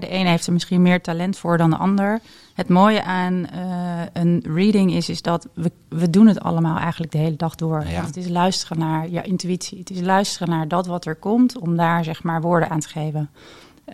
de 0.00 0.08
ene 0.08 0.28
heeft 0.28 0.46
er 0.46 0.52
misschien 0.52 0.82
meer 0.82 1.00
talent 1.00 1.38
voor 1.38 1.58
dan 1.58 1.70
de 1.70 1.76
ander. 1.76 2.20
Het 2.54 2.68
mooie 2.68 3.02
aan 3.02 3.46
uh, 3.54 4.02
een 4.12 4.44
reading 4.54 4.92
is, 4.92 5.08
is 5.08 5.22
dat 5.22 5.48
we, 5.54 5.72
we 5.88 6.10
doen 6.10 6.26
het 6.26 6.40
allemaal 6.40 6.78
eigenlijk 6.78 7.12
de 7.12 7.18
hele 7.18 7.36
dag 7.36 7.54
door. 7.54 7.84
Ja. 7.88 8.04
Het 8.04 8.16
is 8.16 8.28
luisteren 8.28 8.78
naar 8.78 9.10
je 9.10 9.22
intuïtie. 9.22 9.78
Het 9.78 9.90
is 9.90 10.00
luisteren 10.00 10.48
naar 10.48 10.68
dat 10.68 10.86
wat 10.86 11.06
er 11.06 11.14
komt, 11.14 11.58
om 11.58 11.76
daar 11.76 12.04
zeg 12.04 12.22
maar 12.22 12.40
woorden 12.40 12.70
aan 12.70 12.80
te 12.80 12.88
geven. 12.88 13.30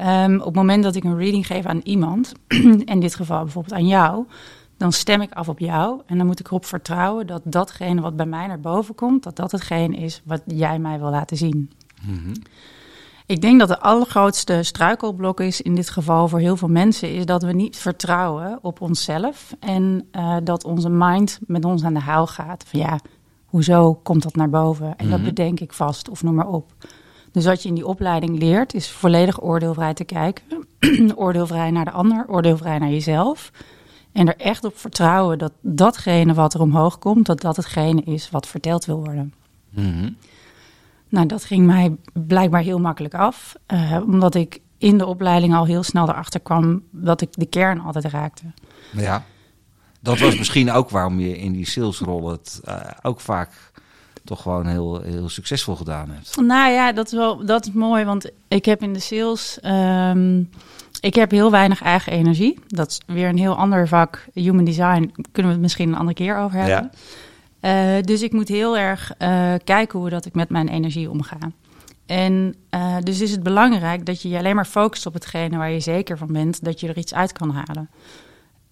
Um, 0.01 0.39
op 0.39 0.45
het 0.45 0.55
moment 0.55 0.83
dat 0.83 0.95
ik 0.95 1.05
een 1.05 1.17
reading 1.17 1.47
geef 1.47 1.65
aan 1.65 1.81
iemand, 1.85 2.33
in 2.85 3.01
dit 3.01 3.15
geval 3.15 3.43
bijvoorbeeld 3.43 3.75
aan 3.75 3.87
jou, 3.87 4.25
dan 4.77 4.93
stem 4.93 5.21
ik 5.21 5.33
af 5.33 5.49
op 5.49 5.59
jou. 5.59 6.01
En 6.07 6.19
dan 6.19 6.27
moet 6.27 6.41
ik 6.41 6.47
erop 6.47 6.65
vertrouwen 6.65 7.27
dat 7.27 7.43
datgene 7.45 8.01
wat 8.01 8.17
bij 8.17 8.27
mij 8.27 8.47
naar 8.47 8.61
boven 8.61 8.95
komt, 8.95 9.23
dat 9.23 9.37
dat 9.37 9.53
hetgeen 9.53 9.95
is 9.95 10.23
wat 10.25 10.43
jij 10.47 10.79
mij 10.79 10.99
wil 10.99 11.11
laten 11.11 11.37
zien. 11.37 11.71
Mm 12.03 12.17
-hmm. 12.17 12.33
Ik 13.27 13.41
denk 13.41 13.59
dat 13.59 13.69
de 13.69 13.81
allergrootste 13.81 14.63
struikelblok 14.63 15.41
is 15.41 15.61
in 15.61 15.75
dit 15.75 15.91
geval 15.91 16.29
voor 16.29 16.39
heel 16.39 16.57
veel 16.57 16.69
mensen, 16.69 17.15
is 17.15 17.27
dat 17.27 17.43
we 17.43 17.53
niet 17.53 17.77
vertrouwen 17.77 18.59
op 18.63 18.81
onszelf. 18.81 19.55
En 19.61 20.09
uh, 20.13 20.37
dat 20.45 20.65
onze 20.65 20.89
mind 20.89 21.39
met 21.47 21.65
ons 21.65 21.85
aan 21.85 21.95
de 21.95 22.01
haal 22.01 22.27
gaat. 22.27 22.65
Van 22.67 22.81
ja, 22.81 22.99
hoezo 23.47 23.95
komt 23.95 24.23
dat 24.23 24.35
naar 24.35 24.51
boven? 24.51 24.87
En 24.87 24.93
mm 24.93 24.99
-hmm. 24.99 25.11
dat 25.11 25.23
bedenk 25.23 25.61
ik 25.61 25.73
vast 25.73 26.09
of 26.09 26.23
noem 26.23 26.35
maar 26.35 26.49
op. 26.49 26.73
Dus 27.33 27.45
wat 27.45 27.63
je 27.63 27.69
in 27.69 27.75
die 27.75 27.87
opleiding 27.87 28.39
leert, 28.39 28.75
is 28.75 28.91
volledig 28.91 29.43
oordeelvrij 29.43 29.95
te 29.95 30.05
kijken. 30.05 30.45
oordeelvrij 31.15 31.71
naar 31.71 31.85
de 31.85 31.91
ander, 31.91 32.25
oordeelvrij 32.29 32.79
naar 32.79 32.91
jezelf. 32.91 33.51
En 34.13 34.29
er 34.29 34.37
echt 34.37 34.65
op 34.65 34.79
vertrouwen 34.79 35.39
dat 35.39 35.53
datgene 35.61 36.35
wat 36.35 36.55
er 36.55 36.61
omhoog 36.61 36.99
komt, 36.99 37.27
dat 37.27 37.41
dat 37.41 37.57
hetgene 37.57 38.03
is 38.03 38.31
wat 38.31 38.47
verteld 38.47 38.85
wil 38.85 38.97
worden. 38.97 39.35
Mm 39.71 39.93
-hmm. 39.93 40.17
Nou, 41.09 41.27
dat 41.27 41.45
ging 41.45 41.67
mij 41.67 41.97
blijkbaar 42.13 42.63
heel 42.63 42.79
makkelijk 42.79 43.15
af. 43.15 43.55
Uh, 43.73 43.97
omdat 44.07 44.35
ik 44.35 44.61
in 44.79 44.99
de 44.99 45.07
opleiding 45.07 45.55
al 45.55 45.65
heel 45.65 45.83
snel 45.83 46.09
erachter 46.09 46.41
kwam 46.41 46.83
dat 46.91 47.21
ik 47.21 47.29
de 47.33 47.47
kern 47.47 47.81
altijd 47.81 48.05
raakte. 48.05 48.45
Ja, 48.91 49.25
dat 50.01 50.19
was 50.19 50.39
misschien 50.39 50.71
ook 50.71 50.91
waarom 50.91 51.21
je 51.21 51.39
in 51.39 51.53
die 51.53 51.67
salesrol 51.67 52.31
het 52.31 52.61
uh, 52.69 52.81
ook 53.03 53.21
vaak 53.21 53.73
toch 54.25 54.43
gewoon 54.43 54.67
heel, 54.67 55.01
heel 55.01 55.29
succesvol 55.29 55.77
gedaan 55.77 56.11
hebt. 56.11 56.37
Nou 56.37 56.73
ja, 56.73 56.93
dat 56.93 57.07
is 57.07 57.13
wel 57.13 57.47
dat 57.47 57.67
is 57.67 57.73
mooi, 57.73 58.05
want 58.05 58.31
ik 58.49 58.65
heb 58.65 58.83
in 58.83 58.93
de 58.93 59.01
sales. 59.01 59.59
Um, 59.65 60.51
ik 61.03 61.15
heb 61.15 61.31
heel 61.31 61.51
weinig 61.51 61.83
eigen 61.83 62.13
energie. 62.13 62.59
Dat 62.67 62.91
is 62.91 63.01
weer 63.07 63.29
een 63.29 63.39
heel 63.39 63.57
ander 63.57 63.89
vak. 63.89 64.25
Human 64.35 64.65
design 64.65 65.13
kunnen 65.33 65.53
we 65.53 65.57
het 65.57 65.61
misschien 65.61 65.89
een 65.89 65.99
andere 65.99 66.15
keer 66.15 66.37
over 66.37 66.59
hebben. 66.59 66.91
Ja. 67.61 67.97
Uh, 67.97 68.03
dus 68.03 68.23
ik 68.23 68.33
moet 68.33 68.49
heel 68.49 68.79
erg 68.79 69.13
uh, 69.19 69.55
kijken 69.65 69.99
hoe 69.99 70.11
dat 70.11 70.25
ik 70.25 70.35
met 70.35 70.49
mijn 70.49 70.69
energie 70.69 71.11
omga. 71.11 71.39
En 72.07 72.55
uh, 72.71 72.97
dus 73.03 73.21
is 73.21 73.31
het 73.31 73.43
belangrijk 73.43 74.07
dat 74.07 74.23
je 74.23 74.29
je 74.29 74.39
alleen 74.39 74.55
maar 74.55 74.65
focust 74.65 75.07
op 75.07 75.15
hetgene 75.15 75.57
waar 75.57 75.71
je 75.71 75.81
zeker 75.81 76.19
van 76.19 76.33
bent 76.33 76.65
dat 76.65 76.81
je 76.81 76.89
er 76.89 76.99
iets 76.99 77.15
uit 77.15 77.33
kan 77.33 77.51
halen. 77.51 77.91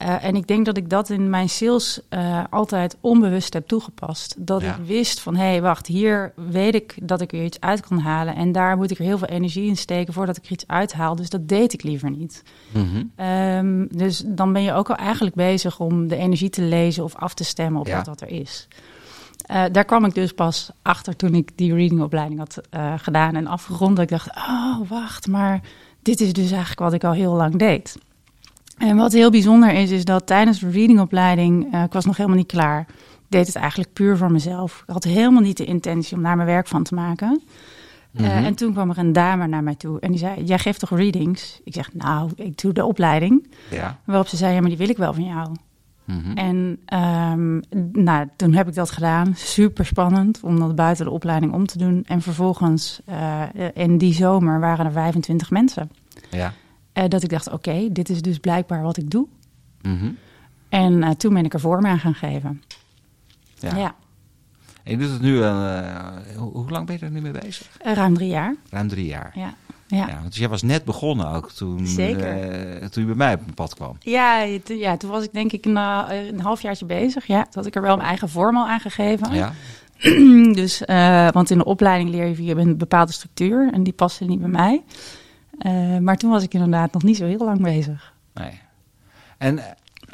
Uh, 0.02 0.24
en 0.24 0.36
ik 0.36 0.46
denk 0.46 0.66
dat 0.66 0.76
ik 0.76 0.90
dat 0.90 1.10
in 1.10 1.30
mijn 1.30 1.48
sales 1.48 2.00
uh, 2.10 2.44
altijd 2.50 2.96
onbewust 3.00 3.52
heb 3.52 3.66
toegepast. 3.66 4.34
Dat 4.38 4.62
ja. 4.62 4.74
ik 4.74 4.86
wist 4.86 5.20
van, 5.20 5.36
hé, 5.36 5.46
hey, 5.46 5.62
wacht, 5.62 5.86
hier 5.86 6.32
weet 6.34 6.74
ik 6.74 6.98
dat 7.02 7.20
ik 7.20 7.32
er 7.32 7.44
iets 7.44 7.60
uit 7.60 7.80
kan 7.80 7.98
halen. 7.98 8.34
En 8.34 8.52
daar 8.52 8.76
moet 8.76 8.90
ik 8.90 8.98
er 8.98 9.04
heel 9.04 9.18
veel 9.18 9.28
energie 9.28 9.68
in 9.68 9.76
steken 9.76 10.12
voordat 10.12 10.36
ik 10.36 10.44
er 10.44 10.52
iets 10.52 10.66
uithaal. 10.66 11.16
Dus 11.16 11.28
dat 11.28 11.48
deed 11.48 11.72
ik 11.72 11.82
liever 11.82 12.10
niet. 12.10 12.42
Mm 12.70 12.88
-hmm. 13.16 13.26
um, 13.26 13.88
dus 13.90 14.22
dan 14.26 14.52
ben 14.52 14.62
je 14.62 14.72
ook 14.72 14.90
al 14.90 14.96
eigenlijk 14.96 15.36
bezig 15.36 15.80
om 15.80 16.08
de 16.08 16.16
energie 16.16 16.50
te 16.50 16.62
lezen 16.62 17.04
of 17.04 17.16
af 17.16 17.34
te 17.34 17.44
stemmen 17.44 17.80
op 17.80 17.86
ja. 17.86 18.02
wat, 18.04 18.20
er 18.20 18.28
is. 18.28 18.68
Uh, 19.50 19.64
daar 19.72 19.84
kwam 19.84 20.04
ik 20.04 20.14
dus 20.14 20.32
pas 20.32 20.70
achter 20.82 21.16
toen 21.16 21.34
ik 21.34 21.50
die 21.54 21.74
readingopleiding 21.74 22.38
had 22.38 22.60
gedaan 22.96 23.36
en 23.36 23.46
afgerond. 23.46 23.96
Dat 23.96 24.04
ik 24.04 24.10
dacht, 24.10 24.36
oh, 24.36 24.88
wacht, 24.88 25.26
maar 25.26 25.60
dit 26.02 26.20
is 26.20 26.32
dus 26.32 26.50
eigenlijk 26.50 26.80
wat 26.80 26.92
ik 26.92 27.04
al 27.04 27.12
heel 27.12 27.34
lang 27.34 27.56
deed. 27.56 27.96
En 28.80 28.96
wat 28.96 29.12
heel 29.12 29.30
bijzonder 29.30 29.72
is, 29.72 29.90
is 29.90 30.04
dat 30.04 30.26
tijdens 30.26 30.58
de 30.58 30.70
readingopleiding, 30.70 31.74
uh, 31.74 31.82
ik 31.82 31.92
was 31.92 32.04
nog 32.04 32.16
helemaal 32.16 32.38
niet 32.38 32.46
klaar. 32.46 32.80
Ik 32.90 33.26
deed 33.28 33.46
het 33.46 33.56
eigenlijk 33.56 33.92
puur 33.92 34.16
voor 34.16 34.32
mezelf. 34.32 34.82
Ik 34.86 34.92
had 34.92 35.04
helemaal 35.04 35.42
niet 35.42 35.56
de 35.56 35.64
intentie 35.64 36.16
om 36.16 36.22
daar 36.22 36.36
mijn 36.36 36.48
werk 36.48 36.68
van 36.68 36.82
te 36.82 36.94
maken. 36.94 37.28
Mm 37.28 37.40
-hmm. 38.12 38.24
uh, 38.24 38.46
en 38.46 38.54
toen 38.54 38.72
kwam 38.72 38.90
er 38.90 38.98
een 38.98 39.12
dame 39.12 39.46
naar 39.46 39.62
mij 39.62 39.74
toe 39.74 40.00
en 40.00 40.10
die 40.10 40.18
zei, 40.18 40.44
jij 40.44 40.58
geeft 40.58 40.80
toch 40.80 40.96
readings? 40.96 41.60
Ik 41.64 41.74
zeg, 41.74 41.94
nou, 41.94 42.30
ik 42.34 42.60
doe 42.60 42.72
de 42.72 42.84
opleiding. 42.84 43.50
Ja. 43.70 43.98
Waarop 44.04 44.26
ze 44.26 44.36
zei, 44.36 44.54
ja, 44.54 44.60
maar 44.60 44.68
die 44.68 44.78
wil 44.78 44.88
ik 44.88 44.96
wel 44.96 45.14
van 45.14 45.24
jou. 45.24 45.48
Mm 46.04 46.22
-hmm. 46.24 46.36
En 46.36 46.78
um, 47.32 47.62
nou, 48.04 48.28
toen 48.36 48.54
heb 48.54 48.68
ik 48.68 48.74
dat 48.74 48.90
gedaan. 48.90 49.32
Super 49.34 49.86
spannend 49.86 50.40
om 50.42 50.58
dat 50.58 50.74
buiten 50.74 51.04
de 51.04 51.10
opleiding 51.10 51.52
om 51.52 51.66
te 51.66 51.78
doen. 51.78 52.04
En 52.06 52.22
vervolgens, 52.22 53.00
uh, 53.08 53.42
in 53.74 53.98
die 53.98 54.14
zomer 54.14 54.60
waren 54.60 54.86
er 54.86 54.92
25 54.92 55.50
mensen. 55.50 55.90
Ja. 56.30 56.52
Uh, 57.00 57.08
dat 57.08 57.22
ik 57.22 57.28
dacht, 57.28 57.46
oké, 57.46 57.56
okay, 57.56 57.88
dit 57.92 58.08
is 58.08 58.22
dus 58.22 58.38
blijkbaar 58.38 58.82
wat 58.82 58.96
ik 58.96 59.10
doe. 59.10 59.26
Mm 59.82 59.98
-hmm. 59.98 60.16
En 60.68 60.92
uh, 60.92 61.10
toen 61.10 61.34
ben 61.34 61.44
ik 61.44 61.54
er 61.54 61.60
vorm 61.60 61.86
aan 61.86 61.98
gaan 61.98 62.14
geven. 62.14 62.62
Ja. 63.58 63.76
ja. 63.76 63.94
En 64.82 64.92
je 64.92 64.98
doet 64.98 65.10
het 65.10 65.20
nu, 65.20 65.34
uh, 65.34 66.06
hoe, 66.36 66.52
hoe, 66.52 66.70
lang 66.70 66.86
ben 66.86 66.96
je 66.98 67.04
er 67.04 67.10
nu 67.10 67.20
mee 67.20 67.32
bezig? 67.32 67.68
ruim 67.82 68.14
drie 68.14 68.28
jaar. 68.28 68.56
Ruim 68.70 68.88
drie 68.88 69.06
jaar. 69.06 69.32
Ja. 69.34 69.54
Ja. 69.86 70.06
ja 70.06 70.20
want 70.20 70.36
jij 70.36 70.48
was 70.48 70.62
net 70.62 70.84
begonnen 70.84 71.28
ook 71.28 71.50
toen, 71.50 71.76
toen 71.76 73.02
je 73.02 73.04
bij 73.04 73.14
mij 73.14 73.34
op 73.34 73.40
mijn 73.40 73.54
pad 73.54 73.74
kwam. 73.74 73.96
Ja, 74.00 74.40
ja 74.64 74.96
toen 74.96 75.10
was 75.10 75.24
ik 75.24 75.32
denk 75.32 75.52
ik 75.52 75.64
een, 75.64 75.76
een 75.76 76.40
halfjaartje 76.40 76.86
bezig. 76.86 77.26
Ja, 77.26 77.42
toen 77.42 77.52
had 77.52 77.66
ik 77.66 77.74
er 77.74 77.82
wel 77.82 77.96
mijn 77.96 78.08
eigen 78.08 78.28
vorm 78.28 78.56
al 78.56 78.68
aangegeven. 78.68 79.34
Ja. 79.34 79.52
dus, 80.60 80.82
uh, 80.86 81.28
want 81.30 81.50
in 81.50 81.58
de 81.58 81.64
opleiding 81.64 82.10
leer 82.10 82.26
je 82.26 82.34
via 82.34 82.56
een 82.56 82.76
bepaalde 82.76 83.12
structuur 83.12 83.72
en 83.72 83.82
die 83.82 83.92
paste 83.92 84.24
niet 84.24 84.40
bij 84.40 84.48
mij. 84.48 84.82
Uh, 85.66 85.98
maar 85.98 86.16
toen 86.16 86.30
was 86.30 86.42
ik 86.42 86.54
inderdaad 86.54 86.92
nog 86.92 87.02
niet 87.02 87.16
zo 87.16 87.26
heel 87.26 87.44
lang 87.44 87.62
bezig. 87.62 88.12
Nee. 88.34 88.60
En 89.38 89.58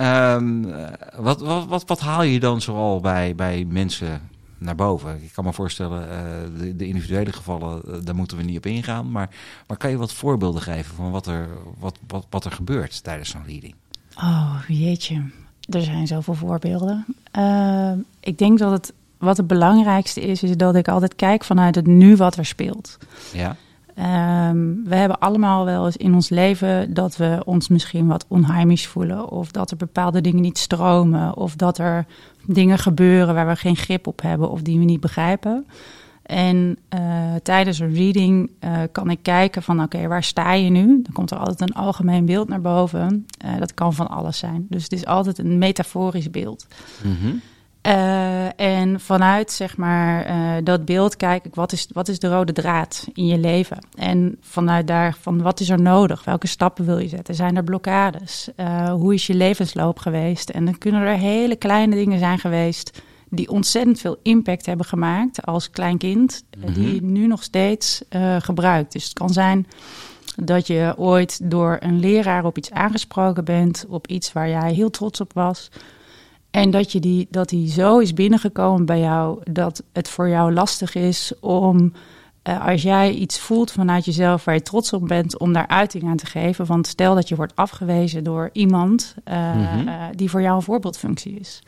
um, 0.00 0.72
wat, 1.16 1.40
wat, 1.40 1.66
wat, 1.66 1.84
wat 1.86 2.00
haal 2.00 2.22
je 2.22 2.40
dan 2.40 2.60
zoal 2.60 3.00
bij, 3.00 3.34
bij 3.34 3.66
mensen 3.68 4.20
naar 4.58 4.74
boven? 4.74 5.22
Ik 5.22 5.32
kan 5.32 5.44
me 5.44 5.52
voorstellen, 5.52 6.02
uh, 6.02 6.60
de, 6.60 6.76
de, 6.76 6.86
individuele 6.86 7.32
gevallen, 7.32 7.82
uh, 7.86 7.94
daar 8.04 8.14
moeten 8.14 8.36
we 8.36 8.42
niet 8.42 8.56
op 8.56 8.66
ingaan. 8.66 9.10
Maar, 9.10 9.30
maar 9.66 9.76
kan 9.76 9.90
je 9.90 9.96
wat 9.96 10.12
voorbeelden 10.12 10.62
geven 10.62 10.94
van 10.94 11.10
wat 11.10 11.26
er, 11.26 11.48
wat, 11.78 11.98
wat, 12.06 12.26
wat 12.30 12.44
er 12.44 12.52
gebeurt 12.52 13.02
tijdens 13.02 13.30
zo'n 13.30 13.46
reading? 13.46 13.74
Oh, 14.16 14.56
jeetje. 14.68 15.22
Er 15.68 15.82
zijn 15.82 16.06
zoveel 16.06 16.34
voorbeelden. 16.34 17.04
Uh, 17.38 17.92
ik 18.20 18.38
denk 18.38 18.58
dat 18.58 18.70
het, 18.70 18.92
wat 19.18 19.36
het 19.36 19.46
belangrijkste 19.46 20.20
is, 20.20 20.42
is 20.42 20.56
dat 20.56 20.74
ik 20.74 20.88
altijd 20.88 21.14
kijk 21.14 21.44
vanuit 21.44 21.74
het 21.74 21.86
nu 21.86 22.16
wat 22.16 22.36
er 22.36 22.46
speelt. 22.46 22.98
Ja. 23.32 23.56
Um, 23.98 24.84
we 24.84 24.94
hebben 24.94 25.18
allemaal 25.18 25.64
wel 25.64 25.86
eens 25.86 25.96
in 25.96 26.14
ons 26.14 26.28
leven 26.28 26.94
dat 26.94 27.16
we 27.16 27.42
ons 27.44 27.68
misschien 27.68 28.06
wat 28.06 28.24
onheimisch 28.28 28.86
voelen. 28.86 29.30
Of 29.30 29.50
dat 29.50 29.70
er 29.70 29.76
bepaalde 29.76 30.20
dingen 30.20 30.42
niet 30.42 30.58
stromen. 30.58 31.36
Of 31.36 31.56
dat 31.56 31.78
er 31.78 32.06
dingen 32.46 32.78
gebeuren 32.78 33.34
waar 33.34 33.46
we 33.46 33.56
geen 33.56 33.76
grip 33.76 34.06
op 34.06 34.22
hebben 34.22 34.50
of 34.50 34.62
die 34.62 34.78
we 34.78 34.84
niet 34.84 35.00
begrijpen. 35.00 35.66
En 36.22 36.78
uh, 36.94 37.34
tijdens 37.42 37.78
een 37.78 37.94
reading 37.94 38.50
uh, 38.60 38.78
kan 38.92 39.10
ik 39.10 39.18
kijken 39.22 39.62
van 39.62 39.82
oké, 39.82 40.06
waar 40.06 40.22
sta 40.22 40.52
je 40.52 40.70
nu? 40.70 40.86
Dan 40.86 41.12
komt 41.12 41.30
er 41.30 41.38
altijd 41.38 41.60
een 41.60 41.76
algemeen 41.76 42.24
beeld 42.24 42.48
naar 42.48 42.60
boven. 42.60 43.26
Uh, 43.44 43.58
dat 43.58 43.74
kan 43.74 43.94
van 43.94 44.08
alles 44.08 44.38
zijn. 44.38 44.66
Dus 44.68 44.82
het 44.82 44.92
is 44.92 45.06
altijd 45.06 45.38
een 45.38 45.58
metaforisch 45.58 46.30
beeld. 46.30 46.66
Mm. 47.02 47.40
Uh, 47.86 48.60
en 48.60 49.00
vanuit 49.00 49.52
zeg 49.52 49.76
maar 49.76 50.30
uh, 50.30 50.64
dat 50.64 50.84
beeld 50.84 51.16
kijk 51.16 51.44
ik 51.44 51.54
wat 51.54 51.72
is, 51.72 51.88
wat 51.92 52.08
is 52.08 52.18
de 52.18 52.28
rode 52.28 52.52
draad 52.52 53.06
in 53.12 53.26
je 53.26 53.38
leven. 53.38 53.78
En 53.94 54.36
vanuit 54.40 54.86
daar 54.86 55.16
van 55.20 55.42
wat 55.42 55.60
is 55.60 55.68
er 55.68 55.80
nodig? 55.80 56.24
Welke 56.24 56.46
stappen 56.46 56.84
wil 56.84 56.98
je 56.98 57.08
zetten? 57.08 57.34
Zijn 57.34 57.56
er 57.56 57.64
blokkades? 57.64 58.48
Uh, 58.56 58.90
hoe 58.92 59.14
is 59.14 59.26
je 59.26 59.34
levensloop 59.34 59.98
geweest? 59.98 60.50
En 60.50 60.64
dan 60.64 60.78
kunnen 60.78 61.00
er 61.00 61.16
hele 61.16 61.56
kleine 61.56 61.94
dingen 61.94 62.18
zijn 62.18 62.38
geweest 62.38 63.02
die 63.28 63.50
ontzettend 63.50 64.00
veel 64.00 64.16
impact 64.22 64.66
hebben 64.66 64.86
gemaakt 64.86 65.46
als 65.46 65.70
klein 65.70 65.98
kind, 65.98 66.44
mm 66.56 66.64
-hmm. 66.64 66.72
die 66.72 66.94
je 66.94 67.02
nu 67.02 67.26
nog 67.26 67.42
steeds 67.42 68.02
gebruikt. 68.38 68.92
Dus 68.92 69.04
het 69.04 69.12
kan 69.12 69.30
zijn 69.30 69.66
dat 70.36 70.66
je 70.66 70.94
ooit 70.96 71.50
door 71.50 71.76
een 71.80 72.00
leraar 72.00 72.44
op 72.44 72.58
iets 72.58 72.70
aangesproken 72.70 73.44
bent, 73.44 73.84
op 73.88 74.06
iets 74.06 74.32
waar 74.32 74.48
jij 74.48 74.72
heel 74.72 74.90
trots 74.90 75.20
op 75.20 75.32
was. 75.32 75.70
En 76.56 76.70
dat, 76.70 76.92
je 76.92 77.00
die, 77.00 77.26
dat 77.30 77.48
die 77.48 77.70
zo 77.70 77.98
is 77.98 78.14
binnengekomen 78.14 78.86
bij 78.86 79.00
jou 79.00 79.40
dat 79.52 79.82
het 79.92 80.08
voor 80.08 80.28
jou 80.28 80.52
lastig 80.52 80.94
is 80.94 81.32
om, 81.40 81.92
uh, 82.48 82.66
als 82.66 82.82
jij 82.82 83.12
iets 83.12 83.38
voelt 83.38 83.70
vanuit 83.70 84.04
jezelf 84.04 84.44
waar 84.44 84.54
je 84.54 84.62
trots 84.62 84.92
op 84.92 85.08
bent, 85.08 85.38
om 85.38 85.52
daar 85.52 85.66
uiting 85.66 86.04
aan 86.04 86.16
te 86.16 86.26
geven. 86.26 86.66
Want 86.66 86.86
stel 86.86 87.14
dat 87.14 87.28
je 87.28 87.36
wordt 87.36 87.56
afgewezen 87.56 88.24
door 88.24 88.50
iemand 88.52 89.14
uh, 89.24 89.54
mm 89.54 89.66
-hmm. 89.66 89.88
uh, 89.88 89.94
die 90.14 90.30
voor 90.30 90.42
jou 90.42 90.56
een 90.56 90.62
voorbeeldfunctie 90.62 91.38
is. 91.38 91.62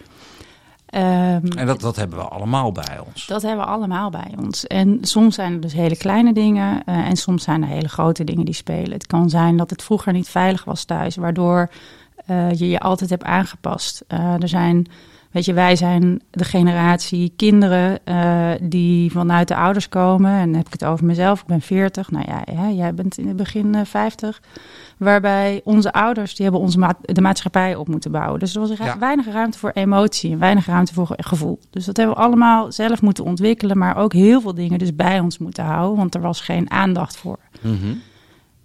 Um, 0.94 1.00
en 1.00 1.66
dat, 1.66 1.80
dat 1.80 1.96
hebben 1.96 2.18
we 2.18 2.24
allemaal 2.24 2.72
bij 2.72 3.00
ons. 3.06 3.26
Dat 3.26 3.42
hebben 3.42 3.64
we 3.64 3.70
allemaal 3.70 4.10
bij 4.10 4.34
ons. 4.38 4.66
En 4.66 4.98
soms 5.00 5.34
zijn 5.34 5.52
er 5.52 5.60
dus 5.60 5.72
hele 5.72 5.96
kleine 5.96 6.32
dingen 6.32 6.84
en 6.84 7.16
soms 7.16 7.42
zijn 7.42 7.62
er 7.62 7.68
hele 7.68 7.88
grote 7.88 8.24
dingen 8.24 8.44
die 8.44 8.54
spelen. 8.54 8.92
Het 8.92 9.06
kan 9.06 9.30
zijn 9.30 9.56
dat 9.56 9.70
het 9.70 9.82
vroeger 9.82 10.12
niet 10.12 10.28
veilig 10.28 10.64
was 10.64 10.84
thuis, 10.84 11.16
waardoor 11.16 11.70
uh, 12.30 12.52
je 12.52 12.68
je 12.68 12.80
altijd 12.80 13.10
hebt 13.10 13.24
aangepast. 13.24 14.04
Uh, 14.08 14.42
er 14.42 14.48
zijn, 14.48 14.86
weet 15.30 15.44
je, 15.44 15.52
wij 15.52 15.76
zijn 15.76 16.22
de 16.30 16.44
generatie 16.44 17.32
kinderen 17.36 17.98
uh, 18.04 18.50
die 18.62 19.12
vanuit 19.12 19.48
de 19.48 19.56
ouders 19.56 19.88
komen. 19.88 20.30
En 20.30 20.46
dan 20.46 20.56
heb 20.56 20.66
ik 20.66 20.72
het 20.72 20.84
over 20.84 21.04
mezelf, 21.04 21.40
ik 21.40 21.46
ben 21.46 21.60
40. 21.60 22.10
Nou 22.10 22.24
ja, 22.28 22.42
ja 22.52 22.70
jij 22.70 22.94
bent 22.94 23.18
in 23.18 23.28
het 23.28 23.36
begin 23.36 23.86
50. 23.86 24.40
Waarbij 24.96 25.60
onze 25.64 25.92
ouders, 25.92 26.34
die 26.34 26.44
hebben 26.44 26.62
onze 26.62 26.78
ma 26.78 26.94
de 27.02 27.20
maatschappij 27.20 27.74
op 27.74 27.88
moeten 27.88 28.10
bouwen. 28.10 28.40
Dus 28.40 28.54
er 28.54 28.60
was 28.60 28.76
ja. 28.78 28.98
weinig 28.98 29.26
ruimte 29.26 29.58
voor 29.58 29.70
emotie 29.70 30.32
en 30.32 30.38
weinig 30.38 30.66
ruimte 30.66 30.94
voor 30.94 31.14
gevoel. 31.16 31.58
Dus 31.70 31.84
dat 31.84 31.96
hebben 31.96 32.16
we 32.16 32.22
allemaal 32.22 32.72
zelf 32.72 33.02
moeten 33.02 33.24
ontwikkelen, 33.24 33.78
maar 33.78 33.96
ook 33.96 34.12
heel 34.12 34.40
veel 34.40 34.54
dingen 34.54 34.78
dus 34.78 34.94
bij 34.94 35.20
ons 35.20 35.38
moeten 35.38 35.64
houden. 35.64 35.96
Want 35.96 36.14
er 36.14 36.20
was 36.20 36.40
geen 36.40 36.70
aandacht 36.70 37.16
voor. 37.16 37.38
Mm 37.60 37.78
-hmm. 37.80 38.00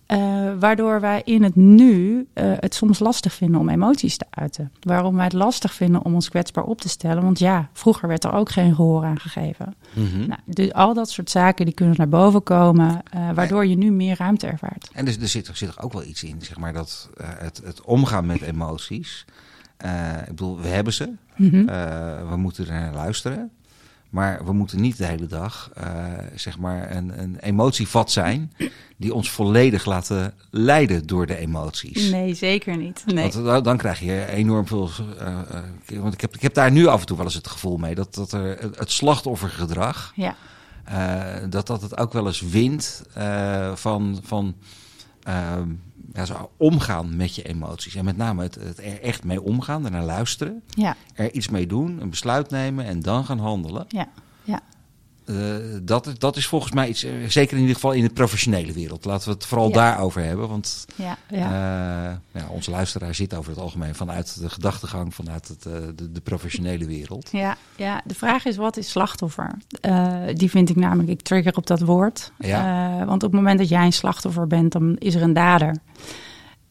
Uh, 0.07 0.51
waardoor 0.59 1.01
wij 1.01 1.21
in 1.25 1.43
het 1.43 1.55
nu 1.55 2.27
uh, 2.33 2.53
het 2.59 2.75
soms 2.75 2.99
lastig 2.99 3.33
vinden 3.33 3.59
om 3.59 3.69
emoties 3.69 4.17
te 4.17 4.25
uiten. 4.29 4.71
Waarom 4.79 5.15
wij 5.15 5.23
het 5.23 5.33
lastig 5.33 5.73
vinden 5.73 6.03
om 6.03 6.13
ons 6.13 6.29
kwetsbaar 6.29 6.63
op 6.63 6.81
te 6.81 6.89
stellen. 6.89 7.23
Want 7.23 7.39
ja, 7.39 7.69
vroeger 7.73 8.07
werd 8.07 8.23
er 8.23 8.33
ook 8.33 8.49
geen 8.49 8.75
gehoor 8.75 9.03
aan 9.03 9.19
gegeven. 9.19 9.75
Mm 9.93 10.07
-hmm. 10.07 10.27
nou, 10.27 10.39
dus 10.45 10.73
al 10.73 10.93
dat 10.93 11.09
soort 11.09 11.29
zaken 11.29 11.65
die 11.65 11.73
kunnen 11.73 11.95
naar 11.97 12.09
boven 12.09 12.43
komen. 12.43 13.01
Uh, 13.15 13.31
waardoor 13.31 13.65
je 13.65 13.77
nu 13.77 13.91
meer 13.91 14.15
ruimte 14.17 14.47
ervaart. 14.47 14.89
En 14.93 15.05
dus, 15.05 15.17
er, 15.17 15.27
zit, 15.27 15.47
er 15.47 15.55
zit 15.55 15.69
er 15.69 15.83
ook 15.83 15.93
wel 15.93 16.03
iets 16.03 16.23
in, 16.23 16.41
zeg 16.41 16.57
maar, 16.57 16.73
dat 16.73 17.09
het, 17.23 17.61
het 17.63 17.81
omgaan 17.81 18.25
met 18.25 18.41
emoties. 18.41 19.25
ik 20.21 20.27
bedoel, 20.27 20.59
we 20.59 20.67
hebben 20.67 20.93
ze. 20.93 21.13
Mm 21.35 21.49
-hmm. 21.49 21.65
we 22.29 22.35
moeten 22.37 22.67
er 22.67 22.71
naar 22.71 22.93
luisteren. 22.93 23.51
Maar 24.13 24.45
we 24.45 24.53
moeten 24.53 24.81
niet 24.81 24.97
de 24.97 25.05
hele 25.05 25.25
dag 25.25 25.71
uh, 25.77 26.03
zeg 26.35 26.59
maar 26.59 26.95
een, 26.95 27.21
een 27.21 27.37
emotievat 27.39 28.11
zijn 28.11 28.53
die 28.97 29.13
ons 29.13 29.29
volledig 29.29 29.85
laten 29.85 30.33
leiden 30.49 31.07
door 31.07 31.25
de 31.25 31.37
emoties. 31.37 32.09
Nee, 32.09 32.33
zeker 32.33 32.77
niet. 32.77 33.03
Nee. 33.05 33.31
Want 33.31 33.63
dan, 33.63 33.77
krijg 33.77 33.99
je 33.99 34.25
enorm 34.25 34.67
veel. 34.67 34.89
Uh, 35.21 35.39
uh, 35.91 35.99
want 35.99 36.13
ik 36.13 36.21
heb, 36.21 36.35
ik 36.35 36.41
heb 36.41 36.53
daar 36.53 36.71
nu 36.71 36.87
af 36.87 36.99
en 36.99 37.05
toe 37.05 37.17
wel 37.17 37.25
eens 37.25 37.35
het 37.35 37.47
gevoel 37.47 37.77
mee 37.77 37.95
dat, 37.95 38.15
dat 38.15 38.31
er 38.31 38.71
het 38.77 38.91
slachtoffergedrag. 38.91 40.13
Ja. 40.15 40.35
dat 41.49 41.67
dat 41.67 41.81
het 41.81 41.97
ook 41.97 42.13
wel 42.13 42.27
eens 42.27 42.41
wint 42.41 43.03
van. 43.73 44.19
van 44.23 44.55
ja, 46.13 46.25
zo 46.25 46.51
omgaan 46.57 47.15
met 47.15 47.35
je 47.35 47.43
emoties. 47.43 47.95
En 47.95 48.05
met 48.05 48.17
name 48.17 48.43
het, 48.43 48.55
het 48.55 48.77
er 48.77 49.01
echt 49.01 49.23
mee 49.23 49.41
omgaan, 49.41 49.85
ernaar 49.85 50.03
luisteren. 50.03 50.63
Ja. 50.67 50.95
Er 51.13 51.31
iets 51.31 51.49
mee 51.49 51.67
doen, 51.67 52.01
een 52.01 52.09
besluit 52.09 52.49
nemen 52.49 52.85
en 52.85 52.99
dan 52.99 53.25
gaan 53.25 53.39
handelen. 53.39 53.85
Ja, 53.87 54.07
ja. 54.43 54.59
Eh, 55.25 55.35
dat, 55.81 56.09
dat 56.17 56.35
is 56.37 56.47
volgens 56.47 56.71
mij 56.71 56.87
iets, 56.87 57.03
eh, 57.03 57.11
zeker 57.27 57.53
in 57.53 57.59
ieder 57.59 57.75
geval 57.75 57.91
in 57.91 58.03
de 58.03 58.13
professionele 58.13 58.73
wereld. 58.73 59.05
Laten 59.05 59.27
we 59.27 59.33
het 59.33 59.45
vooral 59.45 59.67
Ja. 59.67 59.73
daarover 59.73 60.23
hebben. 60.23 60.47
Want 60.49 60.85
Ja, 60.95 61.17
ja. 61.29 61.37
ja. 61.37 62.21
ja, 62.33 62.47
onze 62.49 62.71
luisteraar 62.71 63.15
zit 63.15 63.33
over 63.33 63.51
het 63.51 63.59
algemeen 63.59 63.95
vanuit 63.95 64.39
de 64.39 64.49
gedachtegang, 64.49 65.13
vanuit 65.15 65.47
het, 65.47 65.65
eh, 65.65 65.73
de, 65.95 66.11
de 66.11 66.21
professionele 66.21 66.85
wereld. 66.85 67.29
Ja, 67.31 67.57
ja, 67.75 68.01
de 68.05 68.15
vraag 68.15 68.45
is 68.45 68.55
wat 68.55 68.77
is 68.77 68.89
slachtoffer? 68.89 69.51
Eh, 69.81 70.15
die 70.33 70.49
vind 70.49 70.69
ik 70.69 70.75
namelijk, 70.75 71.09
ik 71.09 71.21
trigger 71.21 71.55
op 71.55 71.67
dat 71.67 71.79
woord. 71.81 72.31
Ja. 72.39 72.99
Eh, 72.99 73.07
want 73.07 73.23
op 73.23 73.31
het 73.31 73.39
moment 73.41 73.59
dat 73.59 73.69
jij 73.69 73.85
een 73.85 73.93
slachtoffer 73.93 74.47
bent, 74.47 74.71
dan 74.71 74.95
is 74.99 75.15
er 75.15 75.21
een 75.21 75.33
dader. 75.33 75.75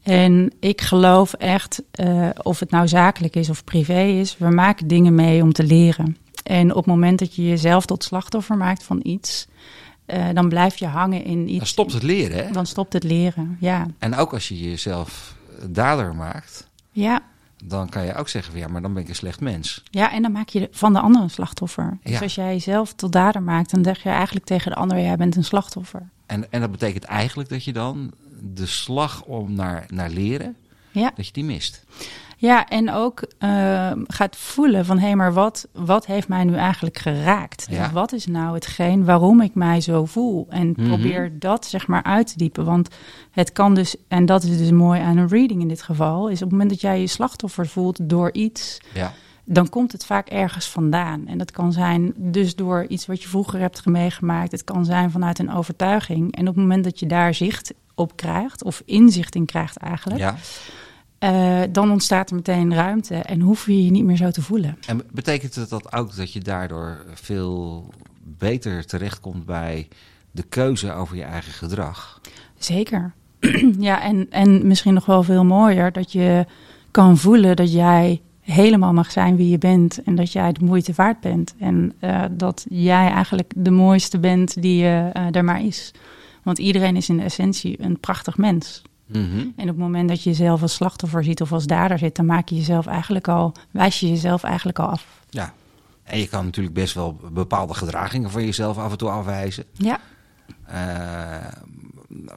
En 0.03 0.53
ik 0.61 0.81
geloof 0.81 1.33
echt, 1.33 1.83
eh, 1.91 2.29
of 2.43 2.61
het 2.61 2.71
nou 2.71 2.89
zakelijk 2.89 3.37
is 3.37 3.51
of 3.51 3.65
privé 3.65 4.03
is, 4.03 4.37
we 4.39 4.49
maken 4.51 4.87
dingen 4.89 5.15
mee 5.15 5.43
om 5.43 5.53
te 5.53 5.65
leren. 5.65 6.17
En 6.43 6.71
op 6.71 6.77
het 6.77 6.87
moment 6.87 7.19
dat 7.19 7.35
je 7.35 7.49
jezelf 7.49 7.87
tot 7.87 8.05
slachtoffer 8.05 8.57
maakt 8.57 8.83
van 8.83 9.01
iets, 9.03 9.47
eh, 10.07 10.29
dan 10.35 10.49
blijf 10.49 10.77
je 10.79 10.87
hangen 10.87 11.25
in 11.25 11.49
iets. 11.49 11.59
Dan 11.59 11.67
stopt 11.67 11.93
het 11.93 12.03
leren, 12.03 12.47
hè? 12.47 12.53
Dan 12.53 12.67
stopt 12.67 12.93
het 12.93 13.05
leren, 13.05 13.57
ja. 13.61 13.87
En 13.99 14.17
ook 14.17 14.33
als 14.33 14.49
je 14.49 14.61
jezelf 14.61 15.35
dader 15.67 16.15
maakt, 16.15 16.69
Ja, 16.91 17.23
dan 17.65 17.89
kan 17.89 18.05
je 18.05 18.15
ook 18.15 18.29
zeggen: 18.29 18.53
van, 18.53 18.61
ja, 18.61 18.69
maar 18.69 18.83
dan 18.83 18.93
ben 18.95 19.03
ik 19.03 19.09
een 19.09 19.15
slecht 19.15 19.41
mens. 19.41 19.83
Ja, 19.91 20.13
en 20.13 20.23
dan 20.23 20.33
maak 20.33 20.49
je 20.49 20.69
van 20.71 20.93
de 20.93 21.01
ander 21.01 21.23
een 21.23 21.31
slachtoffer. 21.31 21.99
Dus 22.03 22.13
Ja. 22.13 22.21
als 22.21 22.35
jij 22.35 22.53
jezelf 22.53 22.93
tot 22.95 23.13
dader 23.13 23.43
maakt, 23.43 23.71
dan 23.71 23.85
zeg 23.85 24.03
je 24.03 24.09
eigenlijk 24.09 24.47
tegen 24.47 24.71
de 24.71 24.77
ander: 24.77 25.01
jij 25.01 25.17
bent 25.17 25.37
een 25.37 25.45
slachtoffer. 25.45 26.09
En, 26.27 26.53
en 26.53 26.61
dat 26.61 26.71
betekent 26.71 27.05
eigenlijk 27.05 27.49
dat 27.49 27.65
je 27.65 27.73
dan 27.73 28.13
de 28.41 28.67
slag 28.67 29.23
om 29.25 29.53
naar, 29.55 29.85
naar 29.89 30.11
leren, 30.11 30.57
Ja, 30.91 31.13
dat 31.17 31.27
je 31.27 31.33
die 31.33 31.45
mist. 31.45 31.85
Ja 32.49 32.69
en 32.69 32.93
ook 32.93 33.23
eh, 33.39 33.93
gaat 34.07 34.37
voelen 34.37 34.85
van 34.85 34.99
hé, 34.99 35.07
hey, 35.07 35.17
maar 35.17 35.33
wat, 35.33 35.69
wat 35.73 36.07
heeft 36.07 36.29
mij 36.29 36.45
nu 36.45 36.55
eigenlijk 36.55 36.99
geraakt? 36.99 37.67
Ja. 37.71 37.83
Dus 37.83 37.93
wat 37.93 38.13
is 38.13 38.27
nou 38.27 38.55
hetgeen 38.55 39.05
waarom 39.05 39.41
ik 39.41 39.55
mij 39.55 39.81
zo 39.81 40.05
voel? 40.05 40.47
En 40.49 40.73
Mhm. 40.77 40.89
probeer 40.89 41.39
dat 41.39 41.67
zeg 41.67 41.87
maar 41.87 42.03
uit 42.03 42.27
te 42.27 42.37
diepen. 42.37 42.65
Want 42.65 42.89
het 43.31 43.53
kan 43.53 43.75
dus, 43.75 43.97
en 44.09 44.27
dat 44.27 44.43
is 44.43 44.59
dus 44.59 44.71
mooi 44.71 45.01
aan 45.01 45.17
een 45.17 45.29
reading 45.29 45.61
in 45.61 45.69
dit 45.69 45.83
geval, 45.83 46.29
is 46.29 46.35
op 46.37 46.41
het 46.43 46.51
moment 46.51 46.71
dat 46.71 46.81
jij 46.81 47.01
je 47.01 47.07
slachtoffer 47.07 47.67
voelt 47.67 48.09
door 48.09 48.33
iets, 48.33 48.81
Ja. 48.95 49.13
dan 49.45 49.69
komt 49.69 49.93
het 49.93 50.05
vaak 50.07 50.29
ergens 50.29 50.69
vandaan. 50.69 51.27
En 51.27 51.39
dat 51.39 51.51
kan 51.51 51.73
zijn 51.73 52.13
dus 52.17 52.55
door 52.57 52.85
iets 52.89 53.07
wat 53.07 53.23
je 53.23 53.29
vroeger 53.29 53.61
hebt 53.61 53.87
meegemaakt. 53.87 54.53
Het 54.53 54.65
kan 54.65 54.85
zijn 54.85 55.11
vanuit 55.11 55.39
een 55.39 55.53
overtuiging. 55.53 56.35
En 56.37 56.49
op 56.49 56.55
het 56.55 56.63
moment 56.65 56.85
dat 56.85 56.99
je 56.99 57.07
daar 57.07 57.35
zicht 57.35 57.73
op 57.95 58.17
krijgt, 58.17 58.65
of 58.65 58.83
inzicht 58.85 59.35
in 59.35 59.47
krijgt 59.47 59.77
eigenlijk, 59.77 60.21
ja. 60.21 60.37
Eh, 61.23 61.61
dan 61.71 61.91
ontstaat 61.91 62.31
er 62.31 62.37
meteen 62.37 62.75
ruimte 62.75 63.15
en 63.15 63.41
hoef 63.41 63.67
je 63.67 63.85
je 63.85 63.91
niet 63.91 64.05
meer 64.05 64.17
zo 64.17 64.31
te 64.31 64.43
voelen. 64.43 64.77
En 64.87 65.03
betekent 65.11 65.55
het 65.55 65.69
dat 65.69 65.93
ook 65.93 66.17
dat 66.17 66.33
je 66.33 66.41
daardoor 66.41 67.05
veel 67.15 67.87
beter 68.23 68.87
terechtkomt 68.87 69.45
bij 69.45 69.89
de 70.31 70.43
keuze 70.43 70.93
over 70.93 71.17
je 71.17 71.23
eigen 71.23 71.53
gedrag? 71.53 72.21
Zeker. 72.59 73.13
ja, 73.79 74.03
en, 74.03 74.27
en 74.31 74.67
misschien 74.67 74.95
nog 74.95 75.07
wel 75.07 75.23
veel 75.23 75.45
mooier 75.45 75.93
dat 75.93 76.13
je 76.13 76.47
kan 76.91 77.19
voelen 77.19 77.57
dat 77.57 77.73
jij 77.73 78.21
helemaal 78.41 78.93
mag 78.93 79.11
zijn 79.11 79.37
wie 79.37 79.49
je 79.49 79.59
bent 79.59 80.03
en 80.03 80.15
dat 80.15 80.33
jij 80.33 80.53
de 80.53 80.65
moeite 80.65 80.93
waard 80.97 81.21
bent. 81.21 81.55
En 81.59 81.93
eh, 81.99 82.25
dat 82.31 82.67
jij 82.69 83.11
eigenlijk 83.11 83.53
de 83.57 83.71
mooiste 83.71 84.19
bent 84.19 84.63
die 84.63 84.85
eh, 84.85 85.37
er 85.37 85.45
maar 85.45 85.65
is. 85.65 85.93
Want 86.43 86.59
iedereen 86.59 86.97
is 86.97 87.09
in 87.09 87.17
de 87.17 87.23
essentie 87.23 87.83
een 87.83 88.01
prachtig 88.01 88.37
mens. 88.37 88.83
Mhm. 89.13 89.39
En 89.39 89.63
op 89.63 89.67
het 89.67 89.77
moment 89.77 90.09
dat 90.09 90.23
je 90.23 90.31
jezelf 90.31 90.63
als 90.63 90.75
slachtoffer 90.75 91.25
ziet 91.25 91.41
of 91.41 91.53
als 91.53 91.67
dader 91.67 91.99
zit, 91.99 92.17
dan 92.17 92.27
maak 92.27 92.49
je 92.49 92.57
jezelf 92.57 92.87
eigenlijk 92.87 93.29
al, 93.29 93.55
wijs 93.71 94.01
je 94.01 94.09
jezelf 94.09 94.43
eigenlijk 94.43 94.79
al 94.79 94.87
af. 94.89 95.07
Ja. 95.31 95.55
En 96.03 96.19
je 96.19 96.29
kan 96.29 96.45
natuurlijk 96.45 96.75
best 96.75 96.95
wel 96.95 97.21
bepaalde 97.33 97.75
gedragingen 97.75 98.31
van 98.31 98.45
jezelf 98.45 98.79
af 98.79 98.91
en 98.91 98.99
toe 98.99 99.11
afwijzen. 99.11 99.65
Ja, 99.73 100.01
Eh, 100.73 100.79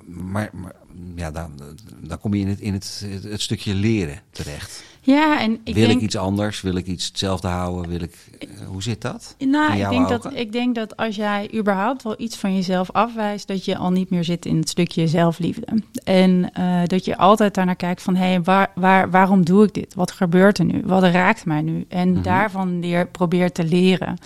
maar, 0.06 0.50
maar 0.54 0.76
ja, 1.16 1.32
dan, 1.32 1.52
dan 2.00 2.20
kom 2.20 2.34
je 2.34 2.42
in 2.42 2.48
het, 2.48 2.60
in 2.60 2.74
het, 2.74 3.06
het, 3.24 3.42
stukje 3.42 3.74
leren 3.74 4.20
terecht. 4.30 4.84
Ja 5.06 5.40
en 5.42 5.60
ik 5.64 5.76
wil 5.76 5.88
denk... 5.88 5.98
ik 6.00 6.06
iets 6.06 6.18
anders? 6.18 6.62
Wil 6.62 6.76
ik 6.76 6.88
iets 6.88 7.08
hetzelfde 7.08 7.48
houden? 7.48 7.90
Wil 7.90 8.02
ik, 8.02 8.16
eh, 8.40 8.48
hoe 8.68 8.84
zit 8.84 9.02
dat? 9.02 9.36
Nou, 9.40 9.74
ik 9.80 9.90
denk, 9.90 10.10
dat, 10.10 10.30
ik 10.34 10.52
denk 10.52 10.76
dat 10.76 10.98
als 10.98 11.16
jij 11.16 11.50
überhaupt 11.54 12.04
wel 12.04 12.16
iets 12.18 12.38
van 12.38 12.56
jezelf 12.56 12.92
afwijst, 12.92 13.48
dat 13.48 13.66
je 13.66 13.78
al 13.78 13.92
niet 13.92 14.10
meer 14.10 14.24
zit 14.24 14.46
in 14.46 14.58
het 14.58 14.70
stukje 14.70 15.08
zelfliefde. 15.08 15.68
En 16.04 16.50
eh, 16.54 16.82
dat 16.86 17.06
je 17.06 17.18
altijd 17.18 17.54
daarnaar 17.54 17.76
kijkt 17.76 18.02
van, 18.02 18.16
hé, 18.16 18.26
hey, 18.28 18.42
waar, 18.42 18.72
waar, 18.76 19.10
waarom 19.10 19.46
doe 19.46 19.64
ik 19.64 19.74
dit? 19.74 19.94
Wat 19.94 20.12
gebeurt 20.12 20.58
er 20.58 20.66
nu? 20.66 20.82
Wat 20.86 21.04
raakt 21.04 21.46
mij 21.46 21.62
nu? 21.62 21.86
En 21.90 22.12
Mhm. 22.12 22.22
daarvan 22.22 22.80
leer, 22.80 23.08
probeer 23.08 23.52
te 23.52 23.64
leren. 23.64 24.18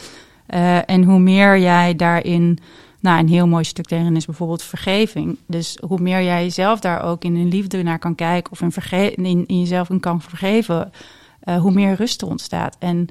Eh, 0.45 0.89
en 0.89 1.03
hoe 1.03 1.19
meer 1.19 1.59
jij 1.59 1.95
daarin, 1.95 2.59
nou, 2.99 3.19
een 3.19 3.27
heel 3.27 3.47
mooi 3.47 3.63
stuk 3.63 3.89
daarin 3.89 4.15
is 4.15 4.25
bijvoorbeeld 4.25 4.63
vergeving. 4.63 5.37
Dus 5.45 5.77
hoe 5.87 5.99
meer 5.99 6.23
jij 6.23 6.43
jezelf 6.43 6.79
daar 6.79 7.03
ook 7.03 7.23
in 7.23 7.35
een 7.35 7.47
liefde 7.47 7.83
naar 7.83 7.99
kan 7.99 8.15
kijken 8.15 8.51
of 8.51 8.61
in, 8.61 8.71
verge 8.71 9.11
in, 9.11 9.45
in 9.45 9.59
jezelf 9.59 9.89
in 9.89 9.99
kan 9.99 10.21
vergeven, 10.21 10.91
eh, 11.39 11.61
hoe 11.61 11.71
meer 11.71 11.95
rust 11.95 12.21
er 12.21 12.27
ontstaat. 12.27 12.75
En 12.79 13.07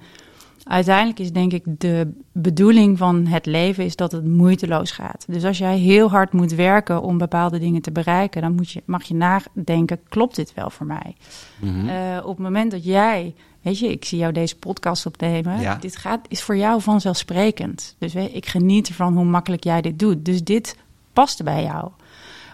uiteindelijk 0.64 1.18
is 1.18 1.32
denk 1.32 1.52
ik 1.52 1.62
de 1.64 2.12
bedoeling 2.32 2.98
van 2.98 3.26
het 3.26 3.46
leven 3.46 3.84
is 3.84 3.96
dat 3.96 4.12
het 4.12 4.24
moeiteloos 4.24 4.90
gaat. 4.90 5.24
Dus 5.28 5.44
als 5.44 5.58
jij 5.58 5.78
heel 5.78 6.10
hard 6.10 6.32
moet 6.32 6.52
werken 6.52 7.02
om 7.02 7.18
bepaalde 7.18 7.58
dingen 7.58 7.82
te 7.82 7.92
bereiken, 7.92 8.42
dan 8.42 8.54
moet 8.54 8.70
je, 8.70 8.82
mag 8.84 9.04
je 9.04 9.14
nadenken, 9.14 10.00
klopt 10.08 10.36
dit 10.36 10.54
wel 10.54 10.70
voor 10.70 10.86
mij? 10.86 11.16
Mhm. 11.60 11.88
Eh, 11.88 12.18
op 12.22 12.36
het 12.36 12.38
moment 12.38 12.70
dat 12.70 12.84
jij, 12.84 13.34
weet 13.68 13.78
je, 13.78 13.90
ik 13.92 14.04
zie 14.04 14.18
jou 14.18 14.32
deze 14.32 14.56
podcast 14.56 15.06
opnemen, 15.06 15.60
Ja. 15.60 15.74
dit 15.74 15.96
gaat, 15.96 16.20
is 16.28 16.42
voor 16.42 16.56
jou 16.56 16.80
vanzelfsprekend. 16.82 17.94
Dus 17.98 18.12
weet, 18.12 18.34
ik 18.34 18.46
geniet 18.46 18.88
ervan 18.88 19.14
hoe 19.14 19.24
makkelijk 19.24 19.64
jij 19.64 19.80
dit 19.80 19.98
doet. 19.98 20.24
Dus 20.24 20.44
dit 20.44 20.76
past 21.12 21.42
bij 21.44 21.62
jou. 21.62 21.90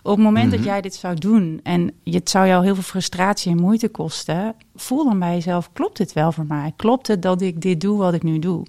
Op 0.02 0.16
het 0.16 0.24
moment 0.24 0.46
Mhm. 0.46 0.56
dat 0.56 0.64
jij 0.64 0.80
dit 0.80 0.94
zou 0.94 1.14
doen 1.14 1.60
en 1.62 1.92
het 2.04 2.30
zou 2.30 2.46
jou 2.46 2.64
heel 2.64 2.74
veel 2.74 2.82
frustratie 2.82 3.50
en 3.52 3.60
moeite 3.60 3.88
kosten, 3.88 4.54
voel 4.76 5.04
dan 5.04 5.18
bij 5.18 5.32
jezelf: 5.34 5.70
klopt 5.72 5.96
dit 5.96 6.12
wel 6.12 6.32
voor 6.32 6.46
mij? 6.46 6.72
Klopt 6.76 7.06
het 7.06 7.22
dat 7.22 7.40
ik 7.40 7.60
dit 7.60 7.80
doe 7.80 7.98
wat 7.98 8.14
ik 8.14 8.22
nu 8.22 8.38
doe? 8.38 8.66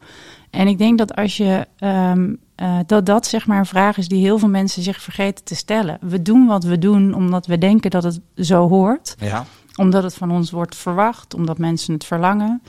En 0.49 0.67
ik 0.67 0.77
denk 0.77 0.97
dat 0.97 1.15
als 1.15 1.37
je 1.37 1.67
ehm, 1.77 2.33
eh, 2.55 2.77
dat 2.85 3.05
dat 3.05 3.25
zeg 3.27 3.47
maar 3.47 3.59
een 3.59 3.65
vraag 3.65 3.97
is 3.97 4.07
die 4.07 4.21
heel 4.21 4.39
veel 4.39 4.49
mensen 4.49 4.83
zich 4.83 5.01
vergeten 5.01 5.43
te 5.43 5.55
stellen. 5.55 5.97
We 6.01 6.21
doen 6.21 6.45
wat 6.45 6.63
we 6.63 6.77
doen 6.79 7.13
omdat 7.13 7.45
we 7.45 7.57
denken 7.57 7.91
dat 7.91 8.03
het 8.03 8.19
zo 8.35 8.67
hoort 8.69 9.15
ja. 9.19 9.45
Omdat 9.75 10.03
het 10.03 10.15
van 10.15 10.31
ons 10.31 10.51
wordt 10.51 10.75
verwacht, 10.75 11.33
omdat 11.33 11.57
mensen 11.57 11.93
het 11.93 12.05
verlangen. 12.05 12.61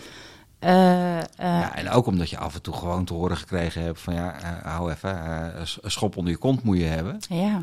Eh, 0.59 1.19
eh, 1.19 1.25
ja, 1.37 1.75
en 1.75 1.91
ook 1.91 2.07
omdat 2.07 2.31
je 2.31 2.39
af 2.39 2.55
en 2.55 2.63
toe 2.63 2.75
gewoon 2.75 3.05
te 3.05 3.15
horen 3.15 3.37
gekregen 3.37 3.83
hebt 3.83 4.01
van 4.01 4.15
ja, 4.15 4.41
eh, 4.41 4.73
hou 4.73 4.91
even, 4.91 5.19
een 5.83 5.91
schop 5.91 6.17
onder 6.17 6.33
je 6.33 6.39
kont 6.39 6.63
moet 6.63 6.79
je 6.79 6.85
hebben. 6.85 7.17
ja, 7.29 7.63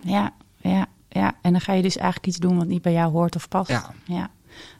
ja, 0.00 0.32
ja, 0.56 0.86
ja. 1.08 1.32
En 1.42 1.52
dan 1.52 1.60
ga 1.60 1.72
je 1.72 1.82
dus 1.82 1.96
eigenlijk 1.96 2.26
iets 2.26 2.38
doen 2.38 2.56
wat 2.56 2.66
niet 2.66 2.82
bij 2.82 2.92
jou 2.92 3.12
hoort 3.12 3.36
of 3.36 3.48
past. 3.48 3.70
Ja. 3.70 3.90
ja. 4.04 4.30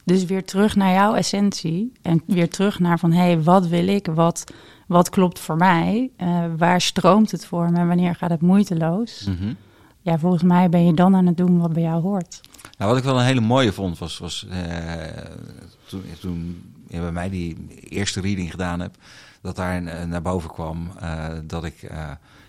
Dus 0.05 0.25
weer 0.25 0.45
terug 0.45 0.77
naar 0.77 0.93
jouw 0.93 1.15
essentie 1.15 1.93
en 2.03 2.23
weer 2.27 2.51
terug 2.51 2.79
naar 2.79 2.99
van 2.99 3.13
hé, 3.13 3.23
hey, 3.23 3.43
wat 3.43 3.67
wil 3.67 3.89
ik? 3.89 4.07
Wat, 4.07 4.45
wat 4.87 5.11
klopt 5.11 5.39
voor 5.39 5.57
mij? 5.57 6.11
Waar 6.57 6.81
stroomt 6.81 7.31
het 7.31 7.47
voor 7.47 7.71
me? 7.71 7.87
Wanneer 7.87 8.15
gaat 8.15 8.31
het 8.31 8.41
moeiteloos? 8.41 9.25
Mhm. 9.25 9.55
Ja, 10.05 10.19
volgens 10.19 10.43
mij 10.43 10.69
ben 10.69 10.87
je 10.87 10.95
dan 10.95 11.17
aan 11.17 11.27
het 11.27 11.37
doen 11.37 11.59
wat 11.59 11.73
bij 11.73 11.83
jou 11.83 12.03
hoort. 12.03 12.41
Nou, 12.79 12.91
wat 12.91 12.99
ik 12.99 13.05
wel 13.05 13.19
een 13.19 13.25
hele 13.25 13.41
mooie 13.41 13.73
vond, 13.73 13.99
was, 13.99 14.19
was 14.19 14.47
eh, 14.51 14.59
toen, 15.87 16.05
toen 16.21 16.73
je 16.89 17.01
bij 17.01 17.13
mij 17.13 17.31
die 17.31 17.67
eerste 17.89 18.21
reading 18.21 18.51
gedaan 18.51 18.81
heb, 18.81 18.95
dat 19.41 19.57
daar 19.57 19.85
eh, 19.85 20.05
naar 20.05 20.23
boven 20.23 20.51
kwam 20.51 20.91
eh, 21.01 21.29
dat 21.45 21.65
ik 21.65 21.91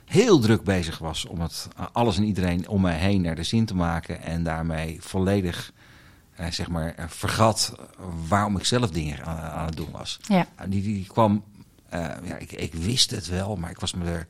heel 0.06 0.40
druk 0.40 0.64
bezig 0.64 0.98
was 0.98 1.26
om 1.26 1.42
het 1.42 1.68
alles 1.92 2.18
en 2.18 2.24
iedereen 2.24 2.68
om 2.68 2.82
mij 2.82 2.98
heen 2.98 3.22
naar 3.22 3.36
de 3.36 3.44
zin 3.44 3.66
te 3.66 3.76
maken 3.76 4.22
en 4.22 4.44
daarmee 4.44 4.98
volledig, 5.02 5.72
zeg 6.50 6.70
maar, 6.70 6.96
vergat 7.08 7.76
waarom 8.28 8.58
ik 8.58 8.66
zelf 8.66 8.90
dingen 8.92 9.26
aan, 9.26 9.38
aan 9.38 9.66
het 9.66 9.76
doen 9.76 9.92
was. 9.92 10.20
Ja, 10.22 10.48
Nou, 10.58 10.70
Die, 10.70 10.82
die 10.82 11.06
kwam, 11.08 11.44
ja, 12.24 12.38
ik, 12.38 12.52
ik 12.52 12.74
wist 12.74 13.12
het 13.12 13.28
wel, 13.28 13.56
maar 13.56 13.70
ik 13.70 13.80
was 13.80 13.94
me 13.94 14.06
er, 14.06 14.28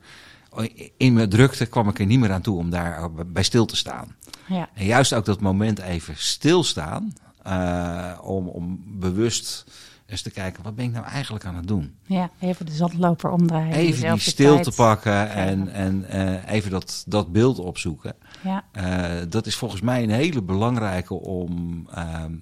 in 0.96 1.12
mijn 1.12 1.28
drukte 1.28 1.66
kwam 1.66 1.88
ik 1.88 1.98
er 1.98 2.06
niet 2.06 2.18
meer 2.20 2.32
aan 2.32 2.42
toe 2.42 2.58
om 2.58 2.70
daar 2.70 3.10
bij 3.26 3.42
stil 3.42 3.66
te 3.66 3.76
staan. 3.76 4.16
ja, 4.48 4.68
En 4.74 4.84
juist 4.84 5.14
ook 5.14 5.24
dat 5.24 5.40
moment 5.40 5.78
even 5.78 6.14
stilstaan, 6.16 7.12
eh, 7.42 8.18
om, 8.22 8.48
om 8.48 8.80
bewust 8.86 9.64
eens 10.06 10.22
te 10.22 10.30
kijken, 10.30 10.62
wat 10.62 10.74
ben 10.74 10.84
ik 10.84 10.92
nou 10.92 11.06
eigenlijk 11.06 11.44
aan 11.44 11.56
het 11.56 11.66
doen? 11.66 11.94
ja. 12.06 12.30
Even 12.40 12.66
de 12.66 12.72
zandloper 12.72 13.30
omdraaien. 13.30 13.72
Even 13.74 14.10
die 14.12 14.20
stilte 14.20 14.62
tijd 14.62 14.76
pakken 14.76 15.30
en, 15.30 15.72
en 15.72 16.04
eh, 16.08 16.54
even 16.54 16.70
dat, 16.70 17.04
dat 17.06 17.32
beeld 17.32 17.58
opzoeken. 17.58 18.14
Ja, 18.42 18.64
Eh, 18.72 19.26
dat 19.28 19.46
is 19.46 19.56
volgens 19.56 19.80
mij 19.80 20.02
een 20.02 20.10
hele 20.10 20.42
belangrijke 20.42 21.14
om 21.14 21.82
ehm, 21.94 22.32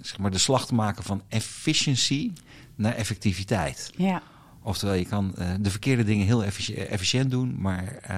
zeg 0.00 0.18
maar 0.18 0.30
de 0.30 0.38
slag 0.38 0.66
te 0.66 0.74
maken 0.74 1.02
van 1.04 1.22
efficiency 1.28 2.32
naar 2.74 2.94
effectiviteit. 2.94 3.90
ja. 3.96 4.22
Oftewel, 4.62 4.94
je 4.94 5.04
kan 5.06 5.34
eh, 5.36 5.48
de 5.60 5.70
verkeerde 5.70 6.04
dingen 6.04 6.26
heel 6.26 6.44
effici- 6.44 6.74
efficiënt 6.74 7.30
doen, 7.30 7.56
maar 7.60 7.96
eh, 8.02 8.16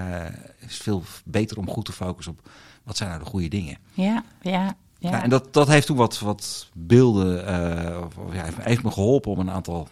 het 0.59 0.71
is 0.71 0.77
veel 0.77 1.03
beter 1.25 1.59
om 1.59 1.69
goed 1.69 1.85
te 1.85 1.93
focussen 1.93 2.33
op 2.33 2.51
wat 2.83 2.97
zijn 2.97 3.09
nou 3.11 3.23
de 3.23 3.29
goede 3.31 3.49
dingen. 3.49 3.79
Ja, 3.93 4.25
ja, 4.43 4.51
ja. 4.99 5.11
Ja, 5.11 5.23
en 5.23 5.31
dat, 5.31 5.53
dat 5.53 5.69
heeft 5.69 5.87
toen 5.87 5.97
wat, 5.97 6.19
wat 6.19 6.69
beelden, 6.75 7.47
eh, 7.47 8.01
of- 8.05 8.35
ja, 8.35 8.45
heeft, 8.45 8.57
heeft 8.61 8.83
me 8.83 8.91
geholpen 8.91 9.31
om 9.31 9.39
een 9.39 9.51
aantal 9.51 9.89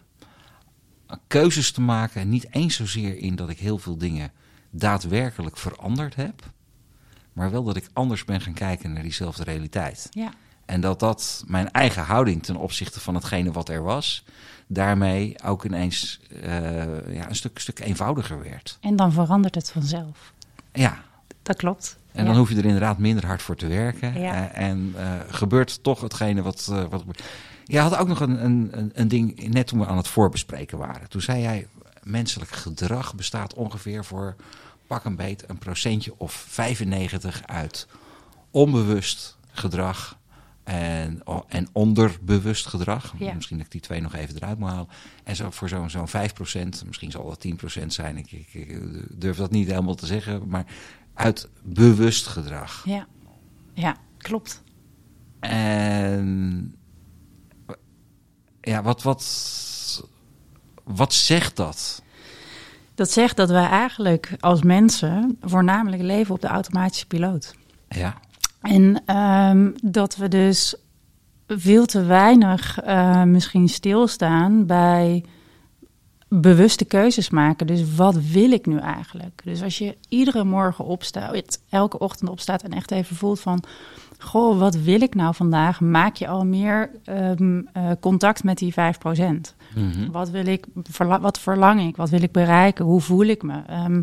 keuzes 1.27 1.73
te 1.73 1.81
maken. 1.81 2.29
Niet 2.29 2.47
eens 2.55 2.77
zozeer 2.77 3.19
in 3.19 3.37
dat 3.37 3.49
ik 3.49 3.59
heel 3.59 3.79
veel 3.79 3.97
dingen 3.99 4.33
daadwerkelijk 4.71 5.57
veranderd 5.57 6.15
heb. 6.15 6.43
Maar 7.33 7.51
wel 7.51 7.65
dat 7.65 7.77
ik 7.77 7.89
anders 7.93 8.25
ben 8.25 8.41
gaan 8.41 8.53
kijken 8.53 8.93
naar 8.93 9.03
diezelfde 9.03 9.45
realiteit. 9.45 10.07
Ja. 10.11 10.33
En 10.65 10.81
dat 10.81 11.01
dat 11.01 11.45
mijn 11.47 11.71
eigen 11.71 12.03
houding 12.03 12.43
ten 12.43 12.57
opzichte 12.57 13.01
van 13.01 13.15
hetgene 13.15 13.53
wat 13.53 13.69
er 13.69 13.83
was, 13.83 14.25
daarmee 14.73 15.37
ook 15.45 15.65
ineens 15.65 16.21
eh, 16.43 17.15
ja, 17.15 17.29
een 17.29 17.35
stuk, 17.35 17.59
stuk 17.59 17.79
eenvoudiger 17.81 18.43
werd. 18.43 18.79
En 18.81 18.97
dan 18.97 19.13
verandert 19.13 19.55
het 19.55 19.71
vanzelf. 19.71 20.33
Ja, 20.73 20.99
Dat 21.43 21.57
klopt. 21.57 21.97
en 22.13 22.23
Ja. 22.23 22.29
dan 22.29 22.39
hoef 22.39 22.49
je 22.51 22.57
er 22.57 22.65
inderdaad 22.65 22.99
minder 22.99 23.27
hard 23.27 23.43
voor 23.43 23.57
te 23.57 23.67
werken. 23.67 24.21
Ja. 24.21 24.51
Eh, 24.51 24.63
en 24.69 24.95
eh, 24.97 25.13
gebeurt 25.29 25.83
toch 25.83 26.01
hetgene 26.01 26.43
wat. 26.43 26.65
wat 26.91 27.05
je 27.65 27.79
had 27.79 27.97
ook 27.97 28.09
nog 28.09 28.21
een, 28.21 28.45
een, 28.45 28.69
een- 28.73 28.91
een 28.95 29.09
ding, 29.09 29.49
net 29.49 29.67
toen 29.67 29.79
we 29.79 29.87
aan 29.87 29.97
het 29.97 30.09
voorbespreken 30.09 30.79
waren. 30.79 31.09
Toen 31.09 31.21
zei 31.21 31.41
jij, 31.43 31.67
menselijk 32.03 32.51
gedrag 32.51 33.15
bestaat 33.15 33.55
ongeveer 33.55 34.05
voor 34.05 34.37
pak 34.87 35.05
een 35.05 35.17
beet 35.17 35.45
een 35.49 35.59
procentje 35.59 36.13
of 36.17 36.33
95 36.49 37.43
uit 37.47 37.87
onbewust 38.51 39.37
gedrag 39.53 40.17
en, 40.71 41.23
en 41.49 41.69
onderbewust 41.73 42.67
gedrag. 42.67 43.15
Ja. 43.19 43.35
Misschien 43.35 43.57
dat 43.57 43.67
ik 43.67 43.73
die 43.73 43.81
twee 43.81 44.01
nog 44.01 44.15
even 44.15 44.37
eruit 44.37 44.59
moet 44.59 44.69
halen. 44.69 44.89
En 45.25 45.37
zo 45.37 45.51
voor 45.51 45.69
zo'n 45.69 45.91
zo'n 45.91 46.09
5%, 46.09 46.13
misschien 46.87 47.11
zal 47.11 47.29
dat 47.29 47.47
10% 47.83 47.87
zijn. 47.87 48.17
Ik, 48.17 48.33
ik, 48.33 48.55
ik 48.55 48.81
durf 49.21 49.37
dat 49.37 49.51
niet 49.51 49.69
helemaal 49.69 49.95
te 49.95 50.07
zeggen, 50.07 50.49
maar 50.49 50.65
uit 51.15 51.49
bewust 51.63 52.27
gedrag. 52.27 52.83
Ja. 52.85 53.07
ja, 53.75 53.97
klopt. 54.19 54.63
En 55.41 56.75
ja, 58.61 58.83
wat, 58.83 59.03
wat, 59.03 60.05
wat 60.85 61.15
zegt 61.15 61.57
dat? 61.57 62.03
Dat 62.95 63.11
zegt 63.11 63.37
dat 63.37 63.51
wij 63.51 63.69
eigenlijk 63.69 64.37
als 64.41 64.63
mensen 64.63 65.39
voornamelijk 65.41 66.03
leven 66.03 66.35
op 66.35 66.41
de 66.41 66.49
automatische 66.49 67.07
piloot. 67.07 67.55
Ja, 67.89 68.21
En 68.61 69.03
ehm, 69.07 69.71
dat 69.83 70.17
we 70.17 70.29
dus 70.29 70.75
veel 71.47 71.87
te 71.87 72.03
weinig 72.05 72.81
eh, 72.81 73.23
misschien 73.23 73.69
stilstaan 73.69 74.67
bij 74.67 75.25
bewuste 76.29 76.85
keuzes 76.85 77.31
maken. 77.31 77.67
Dus 77.67 77.95
wat 77.95 78.15
wil 78.15 78.51
ik 78.53 78.67
nu 78.67 78.79
eigenlijk? 78.79 79.41
Dus 79.45 79.63
als 79.63 79.79
je 79.79 79.97
iedere 80.09 80.45
morgen 80.45 80.85
opstaat, 80.85 81.61
elke 81.69 81.99
ochtend 81.99 82.31
opstaat 82.31 82.63
en 82.63 82.73
echt 82.73 82.91
even 82.91 83.17
voelt 83.17 83.41
van... 83.41 83.63
Goh, 84.19 84.59
wat 84.59 84.75
wil 84.75 85.01
ik 85.01 85.15
nou 85.15 85.35
vandaag? 85.35 85.81
Maak 85.81 86.17
je 86.17 86.29
al 86.29 86.45
meer 86.45 86.91
ehm, 87.05 87.63
eh, 87.73 87.91
contact 88.01 88.45
met 88.45 88.59
die 88.59 88.73
5%. 88.73 89.55
Mhm. 89.75 90.11
Wat 90.11 90.31
wil 90.31 90.47
ik, 90.47 90.67
verla- 90.83 91.21
wat 91.21 91.39
verlang 91.39 91.81
ik? 91.81 91.97
Wat 91.97 92.11
wil 92.11 92.23
ik 92.23 92.33
bereiken? 92.33 92.85
Hoe 92.85 93.01
voel 93.01 93.25
ik 93.25 93.43
me? 93.43 93.63
Ehm, 93.67 94.03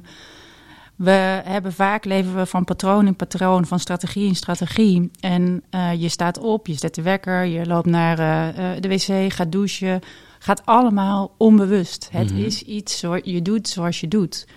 we 0.98 1.42
hebben 1.44 1.74
vaak 1.74 2.06
leven 2.06 2.36
we 2.36 2.46
van 2.46 2.64
patroon 2.64 3.08
in 3.08 3.16
patroon, 3.16 3.66
van 3.66 3.80
strategie 3.80 4.28
in 4.28 4.36
strategie. 4.36 5.12
En 5.20 5.64
eh, 5.70 5.94
je 6.02 6.10
staat 6.10 6.40
op, 6.40 6.68
je 6.68 6.74
zet 6.74 6.96
de 6.96 7.02
wekker, 7.02 7.44
je 7.46 7.66
loopt 7.66 7.88
naar 7.88 8.20
eh, 8.20 8.76
eh, 8.76 8.82
de 8.82 8.88
wc, 8.88 9.34
gaat 9.34 9.52
douchen. 9.52 10.02
Gaat 10.40 10.66
allemaal 10.66 11.32
onbewust. 11.38 12.10
Het 12.12 12.32
Mhm. 12.32 12.44
is 12.44 12.62
iets, 12.62 13.00
zo, 13.00 13.20
je 13.24 13.42
doet 13.42 13.68
zoals 13.68 14.00
je 14.00 14.08
doet. 14.08 14.48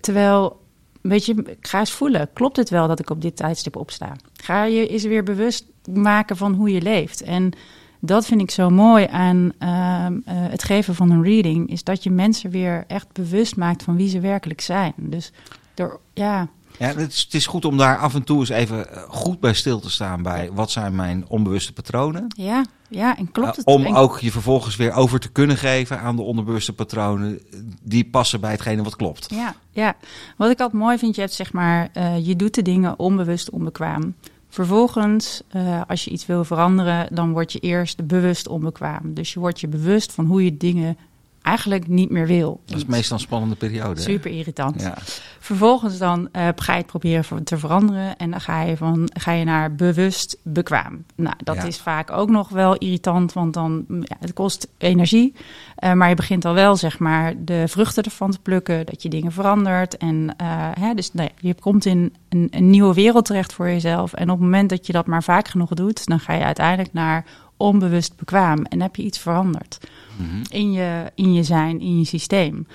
Terwijl, 0.00 0.60
weet 1.00 1.26
je, 1.26 1.56
ga 1.60 1.78
eens 1.78 1.90
voelen. 1.90 2.28
Klopt 2.32 2.56
het 2.56 2.70
wel 2.70 2.88
dat 2.88 3.00
ik 3.00 3.10
op 3.10 3.22
dit 3.22 3.36
tijdstip 3.36 3.76
opsta? 3.76 4.16
Ga 4.32 4.64
je 4.64 4.88
eens 4.88 5.04
weer 5.04 5.22
bewust 5.22 5.64
maken 5.90 6.36
van 6.36 6.54
hoe 6.54 6.70
je 6.70 6.82
leeft. 6.82 7.22
En 7.22 7.52
dat 8.00 8.26
vind 8.26 8.40
ik 8.40 8.50
zo 8.50 8.70
mooi 8.70 9.06
aan 9.06 9.52
ehm, 9.58 10.18
eh, 10.24 10.34
het 10.50 10.64
geven 10.64 10.94
van 10.94 11.10
een 11.10 11.22
reading. 11.22 11.70
Is 11.70 11.84
dat 11.84 12.02
je 12.02 12.10
mensen 12.10 12.50
weer 12.50 12.84
echt 12.86 13.12
bewust 13.12 13.56
maakt 13.56 13.82
van 13.82 13.96
wie 13.96 14.08
ze 14.08 14.20
werkelijk 14.20 14.60
zijn. 14.60 14.92
Dus 14.96 15.32
door, 15.74 16.00
ja, 16.14 16.48
ja 16.78 16.86
het, 16.86 17.12
is, 17.12 17.20
het 17.22 17.34
is 17.34 17.46
goed 17.46 17.64
om 17.64 17.76
daar 17.76 17.98
af 17.98 18.14
en 18.14 18.24
toe 18.24 18.38
eens 18.40 18.48
even 18.48 18.92
eh, 18.94 19.02
goed 19.08 19.40
bij 19.40 19.54
stil 19.54 19.80
te 19.80 19.90
staan 19.90 20.22
bij 20.22 20.50
wat 20.52 20.70
zijn 20.70 20.94
mijn 20.94 21.24
onbewuste 21.28 21.72
patronen. 21.72 22.24
ja, 22.36 22.64
ja, 22.88 23.16
en 23.18 23.32
klopt 23.32 23.56
het? 23.56 23.66
Eh, 23.66 23.74
om 23.74 23.84
en- 23.84 23.94
ook 23.94 24.18
je 24.18 24.30
vervolgens 24.30 24.76
weer 24.76 24.92
over 24.92 25.20
te 25.20 25.30
kunnen 25.32 25.56
geven 25.56 26.00
aan 26.00 26.16
de 26.16 26.22
onderbewuste 26.22 26.72
patronen 26.72 27.40
die 27.82 28.04
passen 28.04 28.40
bij 28.40 28.50
hetgene 28.50 28.82
wat 28.82 28.96
klopt. 28.96 29.26
Ja, 29.34 29.54
ja, 29.70 29.96
wat 30.36 30.50
ik 30.50 30.60
altijd 30.60 30.82
mooi 30.82 30.98
vind, 30.98 31.14
je 31.14 31.20
hebt 31.20 31.32
zeg 31.32 31.52
maar, 31.52 31.90
je 32.22 32.36
doet 32.36 32.54
de 32.54 32.62
dingen 32.62 32.98
onbewust 32.98 33.50
onbekwaam. 33.50 34.14
Vervolgens, 34.52 35.42
eh, 35.48 35.80
als 35.86 36.04
je 36.04 36.10
iets 36.10 36.26
wil 36.26 36.44
veranderen, 36.44 37.14
dan 37.14 37.32
word 37.32 37.52
je 37.52 37.58
eerst 37.58 38.06
bewust 38.06 38.48
onbekwaam. 38.48 39.14
Dus 39.14 39.32
je 39.32 39.40
wordt 39.40 39.60
je 39.60 39.68
bewust 39.68 40.12
van 40.12 40.26
hoe 40.26 40.44
je 40.44 40.56
dingen 40.56 40.96
eigenlijk 41.42 41.88
niet 41.88 42.10
meer 42.10 42.26
wil. 42.26 42.60
Dat 42.64 42.76
is 42.76 42.84
meestal 42.84 43.16
een 43.16 43.22
spannende 43.22 43.54
periode. 43.56 44.00
Super 44.00 44.30
irritant. 44.30 44.80
Ja. 44.82 44.94
Vervolgens 45.38 45.98
dan 45.98 46.28
eh, 46.32 46.48
ga 46.56 46.72
je 46.72 46.78
het 46.78 46.86
proberen 46.86 47.44
te 47.44 47.58
veranderen 47.58 48.16
en 48.16 48.30
dan 48.30 48.40
ga 48.40 48.62
je, 48.62 48.76
van, 48.76 49.10
ga 49.12 49.32
je 49.32 49.44
naar 49.44 49.74
bewust 49.74 50.36
bekwaam. 50.42 51.04
Nou, 51.14 51.34
dat 51.44 51.56
Ja. 51.56 51.62
is 51.64 51.78
vaak 51.78 52.10
ook 52.10 52.30
nog 52.30 52.48
wel 52.48 52.76
irritant, 52.76 53.32
want 53.32 53.54
dan 53.54 53.84
mm, 53.88 54.00
ja, 54.02 54.16
het 54.20 54.32
kost 54.32 54.68
energie. 54.78 55.34
Eh, 55.76 55.92
maar 55.92 56.08
je 56.08 56.14
begint 56.14 56.44
al 56.44 56.54
wel 56.54 56.76
zeg 56.76 56.98
maar 56.98 57.34
de 57.38 57.64
vruchten 57.68 58.02
ervan 58.02 58.30
te 58.30 58.38
plukken, 58.40 58.86
dat 58.86 59.02
je 59.02 59.08
dingen 59.08 59.32
verandert. 59.32 59.96
En 59.96 60.34
eh, 60.36 60.46
hè, 60.78 60.94
dus 60.94 61.12
nou 61.12 61.28
je 61.38 61.54
komt 61.54 61.84
in 61.84 62.14
een, 62.28 62.48
een 62.50 62.70
nieuwe 62.70 62.94
wereld 62.94 63.24
terecht 63.24 63.52
voor 63.52 63.66
jezelf. 63.68 64.12
En 64.12 64.22
op 64.30 64.36
het 64.36 64.44
moment 64.44 64.68
dat 64.70 64.86
je 64.86 64.92
dat 64.92 65.06
maar 65.06 65.22
vaak 65.22 65.48
genoeg 65.48 65.70
doet, 65.74 66.06
dan 66.06 66.20
ga 66.20 66.32
je 66.32 66.44
uiteindelijk 66.44 66.92
naar 66.92 67.24
onbewust 67.60 68.16
bekwaam 68.16 68.64
en 68.64 68.80
heb 68.80 68.96
je 68.96 69.02
iets 69.02 69.18
veranderd 69.18 69.78
Mhm. 70.18 70.42
in 70.48 70.72
je, 70.72 71.12
in 71.14 71.32
je 71.32 71.42
zijn, 71.42 71.80
in 71.80 71.98
je 71.98 72.04
systeem. 72.04 72.66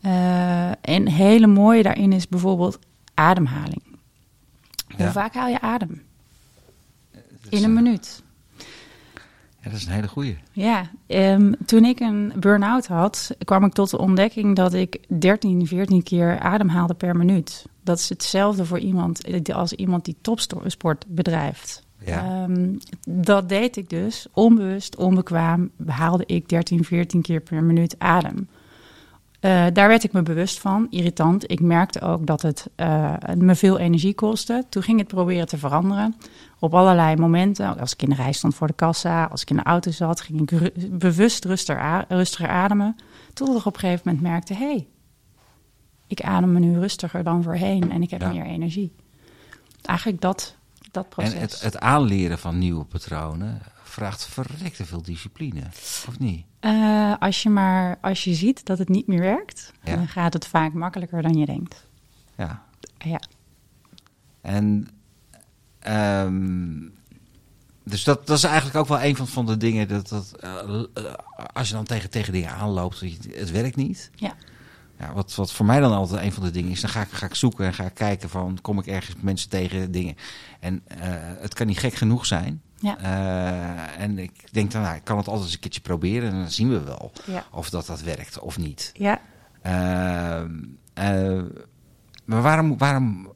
Eh, 0.00 0.68
en 0.70 1.08
hele 1.08 1.46
mooie 1.46 1.82
daarin 1.82 2.12
is 2.12 2.28
bijvoorbeeld 2.28 2.78
ademhaling. 3.14 3.82
Hoe 4.96 5.10
vaak 5.10 5.34
haal 5.34 5.48
je 5.48 5.60
adem? 5.60 6.02
In 7.48 7.64
een 7.64 7.72
minuut. 7.72 8.22
Ja, 9.60 9.70
dat 9.70 9.72
is 9.80 9.86
een 9.86 9.92
hele 9.92 10.08
goeie. 10.08 10.38
Ja, 10.52 10.90
ehm, 11.06 11.52
toen 11.66 11.84
ik 11.84 12.00
een 12.00 12.32
burn-out 12.36 12.86
had, 12.86 13.30
kwam 13.44 13.64
ik 13.64 13.72
tot 13.72 13.90
de 13.90 13.98
ontdekking 13.98 14.56
dat 14.56 14.74
ik 14.74 15.04
13, 15.20 15.66
14 15.66 16.02
keer 16.02 16.38
ademhaalde 16.38 16.94
per 16.94 17.16
minuut. 17.16 17.66
Dat 17.82 17.98
is 17.98 18.08
hetzelfde 18.08 18.64
voor 18.64 18.78
iemand 18.78 19.24
eh, 19.24 19.54
als 19.56 19.72
iemand 19.72 20.04
die 20.04 20.16
topsport 20.20 21.04
bedrijft. 21.08 21.86
Ja. 22.04 22.42
Ehm, 22.42 22.74
dat 23.08 23.48
deed 23.48 23.76
ik 23.76 23.88
dus 23.90 24.26
onbewust, 24.32 24.96
onbekwaam, 24.96 25.70
haalde 25.86 26.24
ik 26.26 26.48
13, 26.48 26.84
14 26.84 27.22
keer 27.22 27.40
per 27.40 27.62
minuut 27.64 27.94
adem. 27.98 28.48
Eh, 29.40 29.66
daar 29.72 29.88
werd 29.88 30.04
ik 30.04 30.12
me 30.12 30.22
bewust 30.22 30.60
van, 30.60 30.86
irritant. 30.90 31.50
Ik 31.50 31.60
merkte 31.60 32.00
ook 32.00 32.26
dat 32.26 32.42
het 32.42 32.66
eh, 32.74 33.14
me 33.36 33.54
veel 33.54 33.78
energie 33.78 34.14
kostte. 34.14 34.64
Toen 34.68 34.82
ging 34.82 34.98
ik 35.00 35.06
het 35.06 35.14
proberen 35.14 35.46
te 35.46 35.58
veranderen. 35.58 36.14
Op 36.58 36.74
allerlei 36.74 37.16
momenten. 37.16 37.78
Als 37.78 37.92
ik 37.92 38.02
in 38.02 38.08
de 38.08 38.14
rij 38.14 38.32
stond 38.32 38.54
voor 38.54 38.66
de 38.66 38.72
kassa, 38.72 39.24
als 39.24 39.42
ik 39.42 39.50
in 39.50 39.56
de 39.56 39.62
auto 39.62 39.90
zat, 39.90 40.20
ging 40.20 40.40
ik 40.40 40.50
ru- 40.50 40.88
bewust 40.90 41.44
rustiger, 41.44 42.04
rustiger 42.08 42.48
ademen. 42.48 42.96
Tot 43.32 43.48
ik 43.58 43.64
op 43.66 43.74
een 43.74 43.80
gegeven 43.80 44.02
moment 44.04 44.22
merkte: 44.26 44.54
hé, 44.54 44.64
hey, 44.70 44.86
ik 46.06 46.20
adem 46.22 46.52
me 46.52 46.58
nu 46.58 46.78
rustiger 46.78 47.24
dan 47.24 47.42
voorheen 47.42 47.90
en 47.90 48.02
ik 48.02 48.10
heb 48.10 48.20
Ja. 48.20 48.28
meer 48.28 48.44
energie. 48.44 48.92
Eigenlijk 49.82 50.20
dat, 50.20 50.56
dat 50.90 51.08
proces. 51.08 51.32
En 51.34 51.40
het, 51.40 51.60
het 51.60 51.78
aanleren 51.78 52.38
van 52.38 52.58
nieuwe 52.58 52.84
patronen 52.84 53.60
vraagt 53.82 54.24
verrekte 54.26 54.84
veel 54.84 55.02
discipline. 55.02 55.62
Of 56.08 56.18
niet? 56.18 56.44
Eh, 56.60 57.14
als, 57.18 57.42
je 57.42 57.48
maar, 57.48 57.98
als 58.00 58.24
je 58.24 58.34
ziet 58.34 58.64
dat 58.66 58.78
het 58.78 58.88
niet 58.88 59.06
meer 59.06 59.20
werkt, 59.20 59.72
Ja. 59.82 59.94
dan 59.96 60.08
gaat 60.08 60.32
het 60.32 60.46
vaak 60.46 60.72
makkelijker 60.72 61.22
dan 61.22 61.34
je 61.34 61.46
denkt. 61.46 61.86
Ja. 62.36 62.62
Ja, 62.98 63.20
En 64.40 64.88
ehm, 65.78 66.88
dus 67.84 68.04
dat, 68.04 68.26
dat 68.26 68.36
is 68.36 68.44
eigenlijk 68.44 68.76
ook 68.76 68.88
wel 68.88 69.02
een 69.02 69.16
van, 69.16 69.28
van 69.28 69.46
de 69.46 69.56
dingen 69.56 69.88
dat, 69.88 70.08
dat 70.08 70.32
eh, 70.40 70.84
eh, 70.94 71.14
als 71.52 71.68
je 71.68 71.74
dan 71.74 71.84
tegen, 71.84 72.10
tegen 72.10 72.32
dingen 72.32 72.50
aanloopt, 72.50 73.00
het 73.30 73.50
werkt 73.50 73.76
niet. 73.76 74.10
ja, 74.14 74.34
Ja, 74.98 75.12
wat, 75.12 75.34
wat 75.34 75.52
voor 75.52 75.66
mij 75.66 75.80
dan 75.80 75.92
altijd 75.92 76.22
een 76.22 76.32
van 76.32 76.42
de 76.42 76.50
dingen 76.50 76.70
is, 76.70 76.80
dan 76.80 76.90
ga 76.90 77.00
ik, 77.00 77.08
ga 77.10 77.26
ik 77.26 77.34
zoeken 77.34 77.66
en 77.66 77.74
ga 77.74 77.84
ik 77.84 77.94
kijken 77.94 78.28
van, 78.28 78.58
kom 78.62 78.78
ik 78.78 78.86
ergens 78.86 79.16
mensen 79.20 79.48
tegen 79.48 79.90
dingen. 79.90 80.16
En 80.60 80.82
eh, 80.86 80.98
het 81.40 81.54
kan 81.54 81.66
niet 81.66 81.78
gek 81.78 81.94
genoeg 81.94 82.26
zijn. 82.26 82.62
ja, 82.76 82.98
Eh, 82.98 84.02
en 84.02 84.18
ik 84.18 84.52
denk 84.52 84.70
dan, 84.72 84.82
nou, 84.82 84.96
ik 84.96 85.04
kan 85.04 85.16
het 85.16 85.26
altijd 85.26 85.44
eens 85.44 85.54
een 85.54 85.60
keertje 85.60 85.80
proberen 85.80 86.30
en 86.30 86.38
dan 86.38 86.50
zien 86.50 86.68
we 86.68 86.80
wel 86.80 87.12
ja. 87.24 87.44
of 87.50 87.70
dat, 87.70 87.86
dat 87.86 88.00
werkt 88.00 88.38
of 88.38 88.58
niet. 88.58 88.90
ja. 88.94 89.20
Eh, 89.62 90.42
maar 92.24 92.42
waarom, 92.42 92.78
waarom 92.78 93.32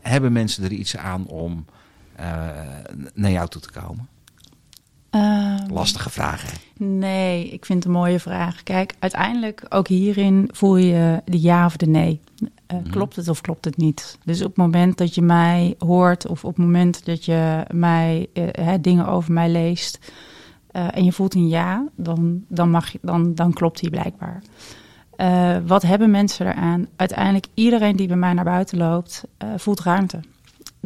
hebben 0.00 0.32
mensen 0.32 0.64
er 0.64 0.72
iets 0.72 0.96
aan 0.96 1.26
om 1.26 1.64
naar 3.14 3.30
jou 3.30 3.48
toe 3.48 3.60
te 3.60 3.70
komen? 3.70 4.08
Ehm, 5.10 5.72
Lastige 5.72 6.10
vragen. 6.10 6.58
Nee, 6.78 7.48
ik 7.48 7.64
vind 7.64 7.84
het 7.84 7.92
een 7.92 7.98
mooie 8.00 8.20
vraag. 8.20 8.62
Kijk, 8.62 8.94
uiteindelijk 8.98 9.62
ook 9.68 9.88
hierin 9.88 10.48
voel 10.52 10.76
je 10.76 11.22
de 11.24 11.40
ja 11.40 11.64
of 11.66 11.76
de 11.76 11.86
nee. 11.86 12.20
Eh, 12.66 12.76
Mhm. 12.78 12.90
Klopt 12.90 13.16
het 13.16 13.28
of 13.28 13.40
klopt 13.40 13.64
het 13.64 13.76
niet? 13.76 14.18
Dus 14.24 14.40
op 14.40 14.46
het 14.48 14.56
moment 14.56 14.98
dat 14.98 15.14
je 15.14 15.22
mij 15.22 15.74
hoort 15.78 16.26
of 16.26 16.44
op 16.44 16.56
het 16.56 16.64
moment 16.64 17.04
dat 17.04 17.24
je 17.24 17.62
mij 17.70 18.26
eh, 18.32 18.44
hè, 18.50 18.80
dingen 18.80 19.06
over 19.06 19.32
mij 19.32 19.48
leest, 19.50 20.12
en 20.70 21.04
je 21.04 21.12
voelt 21.12 21.34
een 21.34 21.48
ja, 21.48 21.86
dan, 21.94 22.44
dan, 22.48 22.70
mag 22.70 22.92
je, 22.92 22.98
dan, 23.02 23.34
dan 23.34 23.52
klopt 23.52 23.80
die 23.80 23.90
blijkbaar. 23.90 24.42
Wat 25.66 25.82
hebben 25.82 26.10
mensen 26.10 26.46
eraan? 26.46 26.86
Uiteindelijk, 26.96 27.46
iedereen 27.54 27.96
die 27.96 28.06
bij 28.06 28.16
mij 28.16 28.32
naar 28.32 28.44
buiten 28.44 28.78
loopt, 28.78 29.24
voelt 29.56 29.80
ruimte. 29.80 30.20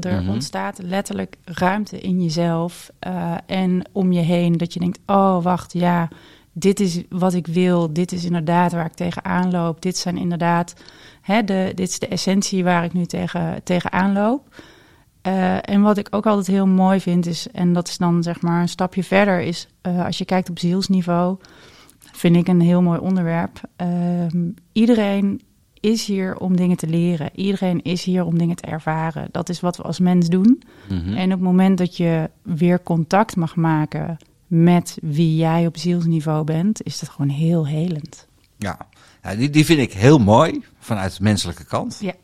Er 0.01 0.23
Mhm. 0.23 0.31
ontstaat 0.31 0.79
letterlijk 0.83 1.37
ruimte 1.45 2.01
in 2.01 2.23
jezelf 2.23 2.91
uh, 3.07 3.35
en 3.47 3.85
om 3.93 4.13
je 4.13 4.21
heen. 4.21 4.57
Dat 4.57 4.73
je 4.75 4.81
denkt: 4.81 4.99
oh, 5.07 5.43
wacht, 5.43 5.73
ja, 5.73 6.09
dit 6.53 6.81
is 6.81 7.03
wat 7.09 7.35
ik 7.35 7.47
wil. 7.47 7.93
Dit 7.93 8.13
is 8.13 8.25
inderdaad 8.25 8.73
waar 8.73 8.85
ik 8.85 8.93
tegenaan 8.93 9.51
loop. 9.51 9.83
Dit 9.83 9.97
zijn 9.97 10.17
inderdaad, 10.17 10.75
hè, 11.21 11.45
de, 11.45 11.73
dit 11.75 11.89
is 11.89 11.99
de 11.99 12.09
essentie 12.09 12.65
waar 12.65 12.85
ik 12.85 12.93
nu 12.93 13.05
tegen, 13.07 13.61
tegenaan 13.65 14.13
loop. 14.13 14.55
en 15.63 15.83
wat 15.83 15.99
ik 15.99 16.09
ook 16.11 16.27
altijd 16.27 16.47
heel 16.47 16.67
mooi 16.67 17.01
vind, 17.01 17.27
is, 17.27 17.49
en 17.53 17.73
dat 17.73 17.89
is 17.89 17.99
dan 17.99 18.23
zeg 18.23 18.41
maar 18.41 18.61
een 18.61 18.69
stapje 18.69 19.05
verder, 19.05 19.41
is 19.41 19.69
als 20.05 20.19
je 20.19 20.25
kijkt 20.25 20.51
op 20.51 20.59
zielsniveau 20.59 21.37
vind 22.13 22.37
ik 22.37 22.49
een 22.49 22.61
heel 22.61 22.83
mooi 22.83 22.99
onderwerp. 22.99 23.61
Uh, 23.83 23.87
iedereen 24.73 25.41
is 25.81 26.07
hier 26.07 26.37
om 26.37 26.57
dingen 26.57 26.77
te 26.77 26.87
leren. 26.87 27.31
Iedereen 27.35 27.83
is 27.83 28.05
hier 28.05 28.25
om 28.25 28.39
dingen 28.39 28.57
te 28.57 28.67
ervaren. 28.67 29.29
Dat 29.31 29.49
is 29.49 29.61
wat 29.61 29.77
we 29.77 29.83
als 29.83 29.99
mens 29.99 30.29
doen. 30.29 30.63
Mhm. 30.89 31.13
En 31.15 31.25
op 31.25 31.31
het 31.31 31.41
moment 31.41 31.79
dat 31.79 31.97
je 31.97 32.31
weer 32.43 32.83
contact 32.83 33.37
mag 33.37 33.57
maken 33.57 34.19
met 34.47 34.99
wie 35.03 35.37
jij 35.37 35.67
op 35.67 35.77
zielsniveau 35.77 36.45
bent, 36.45 36.83
is 36.83 36.99
dat 36.99 37.09
gewoon 37.09 37.31
heel 37.31 37.67
helend. 37.67 38.27
Ja, 38.57 38.79
ja 39.23 39.35
die, 39.35 39.51
die 39.51 39.65
vind 39.65 39.81
ik 39.81 39.93
heel 39.93 40.19
mooi 40.19 40.65
vanuit 40.79 41.17
de 41.17 41.23
menselijke 41.23 41.65
kant. 41.65 41.99
Ja. 42.01 42.15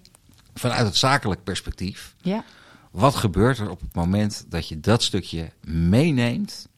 Vanuit 0.55 0.87
het 0.87 0.97
zakelijk 0.97 1.45
perspectief. 1.45 2.15
Ja. 2.21 2.45
Wat 2.91 3.15
gebeurt 3.15 3.59
er 3.59 3.71
op 3.71 3.81
het 3.81 3.95
moment 3.95 4.47
dat 4.49 4.69
je 4.69 4.81
dat 4.81 5.03
stukje 5.03 5.51
meeneemt 5.65 6.69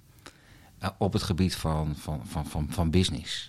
uh, 0.82 0.88
op 0.98 1.12
het 1.12 1.22
gebied 1.22 1.56
van, 1.56 1.94
van, 1.96 2.20
van, 2.24 2.46
van, 2.46 2.66
van 2.70 2.90
business? 2.90 3.46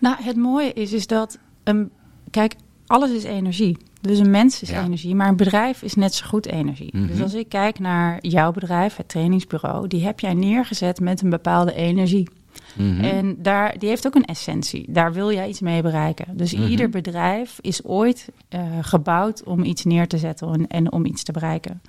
Nou, 0.00 0.22
het 0.22 0.36
mooie 0.36 0.72
is, 0.72 0.92
is 0.92 1.06
dat, 1.06 1.38
um, 1.64 1.90
kijk, 2.34 2.54
alles 2.86 3.10
is 3.10 3.24
energie. 3.24 3.76
Dus 4.00 4.18
een 4.18 4.30
mens 4.30 4.62
is 4.62 4.68
Ja. 4.70 4.84
energie, 4.84 5.14
maar 5.14 5.28
een 5.28 5.36
bedrijf 5.36 5.82
is 5.82 5.94
net 5.94 6.14
zo 6.14 6.26
goed 6.26 6.46
energie. 6.46 6.90
Mhm. 6.96 7.06
Dus 7.06 7.20
als 7.22 7.34
ik 7.34 7.48
kijk 7.48 7.78
naar 7.78 8.18
jouw 8.20 8.52
bedrijf, 8.52 8.96
het 8.96 9.08
trainingsbureau, 9.08 9.86
die 9.88 10.04
heb 10.04 10.20
jij 10.20 10.34
neergezet 10.34 11.00
met 11.00 11.22
een 11.22 11.30
bepaalde 11.30 11.74
energie. 11.74 12.28
Mhm. 12.74 13.00
En 13.04 13.36
daar, 13.38 13.78
die 13.78 13.88
heeft 13.88 14.06
ook 14.06 14.14
een 14.14 14.24
essentie. 14.24 14.84
Daar 14.88 15.12
wil 15.12 15.32
jij 15.32 15.48
iets 15.48 15.60
mee 15.60 15.82
bereiken. 15.82 16.36
Dus 16.36 16.54
Mhm. 16.54 16.66
ieder 16.66 16.88
bedrijf 16.88 17.58
is 17.60 17.84
ooit 17.84 18.28
uh, 18.54 18.60
gebouwd 18.80 19.44
om 19.44 19.62
iets 19.64 19.84
neer 19.84 20.08
te 20.08 20.18
zetten 20.18 20.48
en, 20.52 20.66
en, 20.66 20.92
om 20.92 21.04
iets 21.04 21.22
te 21.22 21.32
bereiken. 21.32 21.82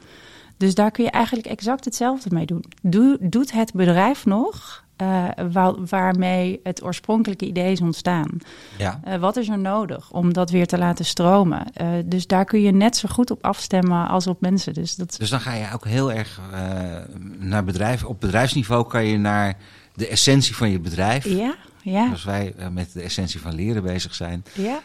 Dus 0.58 0.76
daar 0.76 0.92
kun 0.92 1.04
je 1.04 1.10
eigenlijk 1.12 1.48
exact 1.48 1.86
hetzelfde 1.86 2.30
mee 2.34 2.46
doen. 2.46 2.64
Doe, 2.82 3.18
doet 3.22 3.52
het 3.52 3.74
bedrijf 3.74 4.26
nog 4.26 4.84
uh, 5.02 5.28
waar, 5.52 5.74
waarmee 5.86 6.60
het 6.64 6.84
oorspronkelijke 6.84 7.46
idee 7.46 7.72
is 7.72 7.82
ontstaan? 7.82 8.30
Ja. 8.78 9.00
Uh, 9.08 9.16
wat 9.16 9.38
is 9.38 9.50
er 9.50 9.60
nodig 9.60 10.12
om 10.12 10.34
dat 10.34 10.50
weer 10.50 10.68
te 10.68 10.78
laten 10.78 11.06
stromen? 11.06 11.68
Uh, 11.82 11.88
dus 12.06 12.28
daar 12.28 12.46
kun 12.46 12.62
je 12.62 12.72
net 12.72 12.98
zo 12.98 13.10
goed 13.12 13.32
op 13.32 13.46
afstemmen 13.46 14.08
als 14.08 14.28
op 14.28 14.42
mensen. 14.42 14.74
Dus, 14.74 14.96
dat... 14.96 15.16
dus 15.20 15.30
dan 15.30 15.40
ga 15.40 15.54
je 15.54 15.68
ook 15.74 15.86
heel 15.86 16.12
erg 16.12 16.40
naar 17.38 17.64
bedrijf. 17.64 18.04
Op 18.04 18.20
bedrijfsniveau 18.20 18.88
kan 18.88 19.06
je 19.06 19.18
naar 19.18 19.58
de 19.94 20.08
essentie 20.08 20.56
van 20.56 20.70
je 20.70 20.80
bedrijf. 20.80 21.26
Ja, 21.26 21.56
ja. 21.82 22.10
Als 22.12 22.24
wij 22.24 22.56
met 22.72 22.94
de 22.94 23.02
essentie 23.02 23.42
van 23.42 23.56
leren 23.56 23.84
bezig 23.84 24.16
zijn. 24.16 24.44
Ja. 24.54 24.80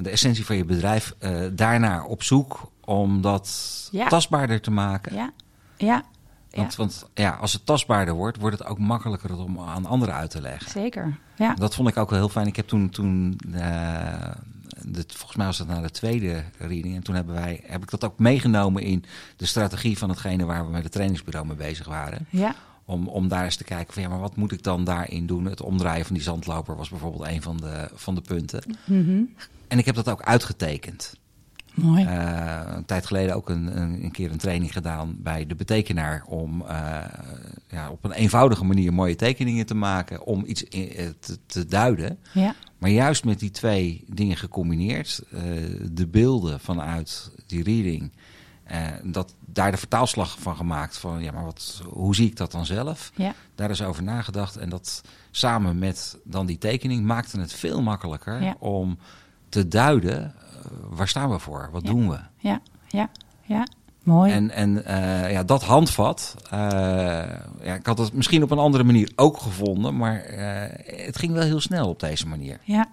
De 0.00 0.10
essentie 0.10 0.46
van 0.46 0.56
je 0.56 0.64
bedrijf 0.64 1.14
daarnaar 1.52 2.04
op 2.04 2.22
zoek 2.22 2.70
om 2.84 3.20
dat 3.20 3.48
Ja. 3.90 4.08
tastbaarder 4.08 4.60
te 4.60 4.70
maken. 4.70 5.14
Ja, 5.14 5.30
ja, 5.76 6.02
Want, 6.50 6.70
ja. 6.70 6.76
want 6.76 7.06
ja, 7.14 7.30
als 7.30 7.52
het 7.52 7.66
tastbaarder 7.66 8.14
wordt, 8.14 8.38
wordt 8.38 8.58
het 8.58 8.68
ook 8.68 8.78
makkelijker 8.78 9.38
om 9.38 9.60
aan 9.60 9.86
anderen 9.86 10.14
uit 10.14 10.30
te 10.30 10.40
leggen. 10.40 10.70
zeker. 10.70 11.18
Ja, 11.36 11.54
Dat 11.54 11.74
vond 11.74 11.88
ik 11.88 11.96
ook 11.96 12.10
wel 12.10 12.18
heel 12.18 12.28
fijn. 12.28 12.46
Ik 12.46 12.56
heb 12.56 12.68
toen, 12.68 12.90
toen 12.90 13.38
eh, 13.52 14.30
de, 14.82 15.04
volgens 15.06 15.36
mij 15.36 15.46
was 15.46 15.58
dat 15.58 15.66
na 15.66 15.80
de 15.80 15.90
tweede 15.90 16.44
reading. 16.58 16.94
En 16.94 17.02
toen 17.02 17.14
hebben 17.14 17.34
wij, 17.34 17.60
heb 17.64 17.82
ik 17.82 17.90
dat 17.90 18.04
ook 18.04 18.18
meegenomen 18.18 18.82
in 18.82 19.04
de 19.36 19.46
strategie 19.46 19.98
van 19.98 20.08
hetgene 20.08 20.44
waar 20.44 20.64
we 20.64 20.70
met 20.70 20.82
het 20.82 20.92
trainingsbureau 20.92 21.46
mee 21.46 21.56
bezig 21.56 21.86
waren. 21.86 22.26
ja, 22.30 22.54
Om, 22.84 23.08
om 23.08 23.28
daar 23.28 23.44
eens 23.44 23.56
te 23.56 23.64
kijken 23.64 23.92
van 23.92 24.02
ja, 24.02 24.08
maar 24.08 24.20
wat 24.20 24.36
moet 24.36 24.52
ik 24.52 24.62
dan 24.62 24.84
daarin 24.84 25.26
doen? 25.26 25.44
Het 25.44 25.62
omdraaien 25.62 26.04
van 26.04 26.14
die 26.14 26.24
zandloper 26.24 26.76
was 26.76 26.88
bijvoorbeeld 26.88 27.26
een 27.26 27.42
van 27.42 27.56
de, 27.56 27.88
van 27.94 28.14
de 28.14 28.20
punten. 28.20 28.62
Mhm. 28.84 29.22
En 29.68 29.78
ik 29.78 29.84
heb 29.84 29.94
dat 29.94 30.08
ook 30.08 30.22
uitgetekend. 30.22 31.16
Mooi. 31.82 32.04
Eh, 32.04 32.60
een 32.66 32.84
tijd 32.84 33.06
geleden 33.06 33.34
ook 33.34 33.48
een, 33.48 33.80
een, 33.80 34.04
een 34.04 34.10
keer 34.10 34.30
een 34.30 34.38
training 34.38 34.72
gedaan 34.72 35.16
bij 35.22 35.46
de 35.46 35.54
betekenaar 35.54 36.24
om 36.26 36.62
eh, 36.66 36.98
ja, 37.68 37.90
op 37.90 38.04
een 38.04 38.12
eenvoudige 38.12 38.64
manier 38.64 38.92
mooie 38.92 39.16
tekeningen 39.16 39.66
te 39.66 39.74
maken 39.74 40.24
om 40.26 40.42
iets 40.46 40.62
in- 40.64 40.90
eh, 40.92 41.06
te, 41.20 41.38
te 41.46 41.66
duiden. 41.66 42.18
ja, 42.32 42.54
Maar 42.78 42.90
juist 42.90 43.24
met 43.24 43.38
die 43.38 43.50
twee 43.50 44.04
dingen 44.08 44.36
gecombineerd, 44.36 45.22
de 45.92 46.06
beelden 46.06 46.60
vanuit 46.60 47.30
die 47.46 47.62
reading, 47.62 48.12
dat 49.02 49.34
daar 49.46 49.70
de 49.70 49.76
vertaalslag 49.76 50.36
van 50.40 50.56
gemaakt 50.56 50.98
van 50.98 51.22
ja, 51.22 51.32
maar 51.32 51.44
wat, 51.44 51.82
hoe 51.88 52.14
zie 52.14 52.26
ik 52.26 52.36
dat 52.36 52.52
dan 52.52 52.66
zelf? 52.66 53.12
ja, 53.14 53.34
Daar 53.54 53.70
is 53.70 53.82
over 53.82 54.02
nagedacht 54.02 54.56
en 54.56 54.68
dat 54.68 55.02
samen 55.30 55.78
met 55.78 56.18
dan 56.24 56.46
die 56.46 56.58
tekening 56.58 57.04
maakte 57.04 57.40
het 57.40 57.52
veel 57.52 57.82
makkelijker 57.82 58.42
Ja. 58.42 58.56
om 58.58 58.98
te 59.48 59.68
duiden 59.68 60.34
waar 60.88 61.08
staan 61.08 61.30
we 61.30 61.38
voor, 61.38 61.68
wat 61.72 61.82
Ja. 61.82 61.88
doen 61.90 62.08
we? 62.10 62.18
ja, 62.36 62.60
ja, 62.88 63.08
ja. 63.42 63.66
Mooi. 64.02 64.32
En, 64.32 64.50
en 64.50 64.84
eh, 64.84 65.32
ja, 65.32 65.42
dat 65.42 65.62
handvat, 65.64 66.34
eh, 66.50 66.58
ja, 67.62 67.74
ik 67.74 67.86
had 67.86 67.98
het 67.98 68.12
misschien 68.12 68.42
op 68.42 68.50
een 68.50 68.58
andere 68.58 68.84
manier 68.84 69.12
ook 69.16 69.38
gevonden, 69.38 69.96
maar 69.96 70.20
eh, 70.20 71.04
het 71.06 71.18
ging 71.18 71.32
wel 71.32 71.42
heel 71.42 71.60
snel 71.60 71.88
op 71.88 72.00
deze 72.00 72.26
manier. 72.26 72.58
Ja. 72.64 72.88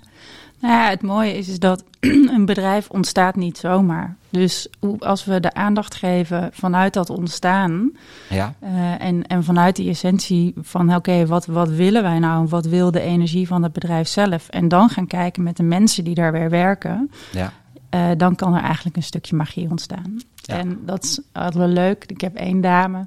Nou 0.60 0.74
ja, 0.74 0.90
het 0.90 1.02
mooie 1.02 1.38
is, 1.38 1.48
is 1.48 1.60
dat 1.60 1.84
een 2.36 2.46
bedrijf 2.46 2.90
ontstaat 2.90 3.36
niet 3.36 3.58
zomaar. 3.58 4.16
Dus 4.30 4.68
als 5.00 5.26
we 5.26 5.40
de 5.40 5.54
aandacht 5.54 5.96
geven 5.96 6.50
vanuit 6.54 6.94
dat 6.94 7.10
ontstaan 7.10 7.92
Ja, 8.30 8.54
eh, 8.60 9.02
en, 9.02 9.28
en 9.28 9.44
vanuit 9.44 9.76
die 9.76 9.90
essentie 9.90 10.54
van 10.62 10.96
oké, 10.96 11.26
wat, 11.26 11.46
wat 11.46 11.70
willen 11.70 12.04
wij 12.04 12.20
nou 12.20 12.48
wat 12.48 12.66
wil 12.66 12.92
de 12.92 13.02
energie 13.02 13.48
van 13.48 13.64
het 13.64 13.74
bedrijf 13.74 14.08
zelf? 14.08 14.50
En 14.50 14.68
dan 14.68 14.90
gaan 14.90 15.08
kijken 15.08 15.44
met 15.44 15.58
de 15.58 15.64
mensen 15.64 16.04
die 16.04 16.16
daar 16.16 16.32
weer 16.32 16.50
werken, 16.50 17.12
ja, 17.32 17.52
eh, 17.90 18.10
dan 18.18 18.36
kan 18.36 18.56
er 18.56 18.62
eigenlijk 18.64 18.96
een 18.96 19.04
stukje 19.04 19.36
magie 19.36 19.70
ontstaan. 19.70 20.20
Ja. 20.36 20.58
En 20.58 20.80
dat 20.86 21.04
is 21.04 21.20
altijd 21.32 21.56
wel 21.56 21.68
leuk. 21.68 22.04
Ik 22.08 22.22
heb 22.22 22.36
één 22.36 22.62
dame 22.62 23.06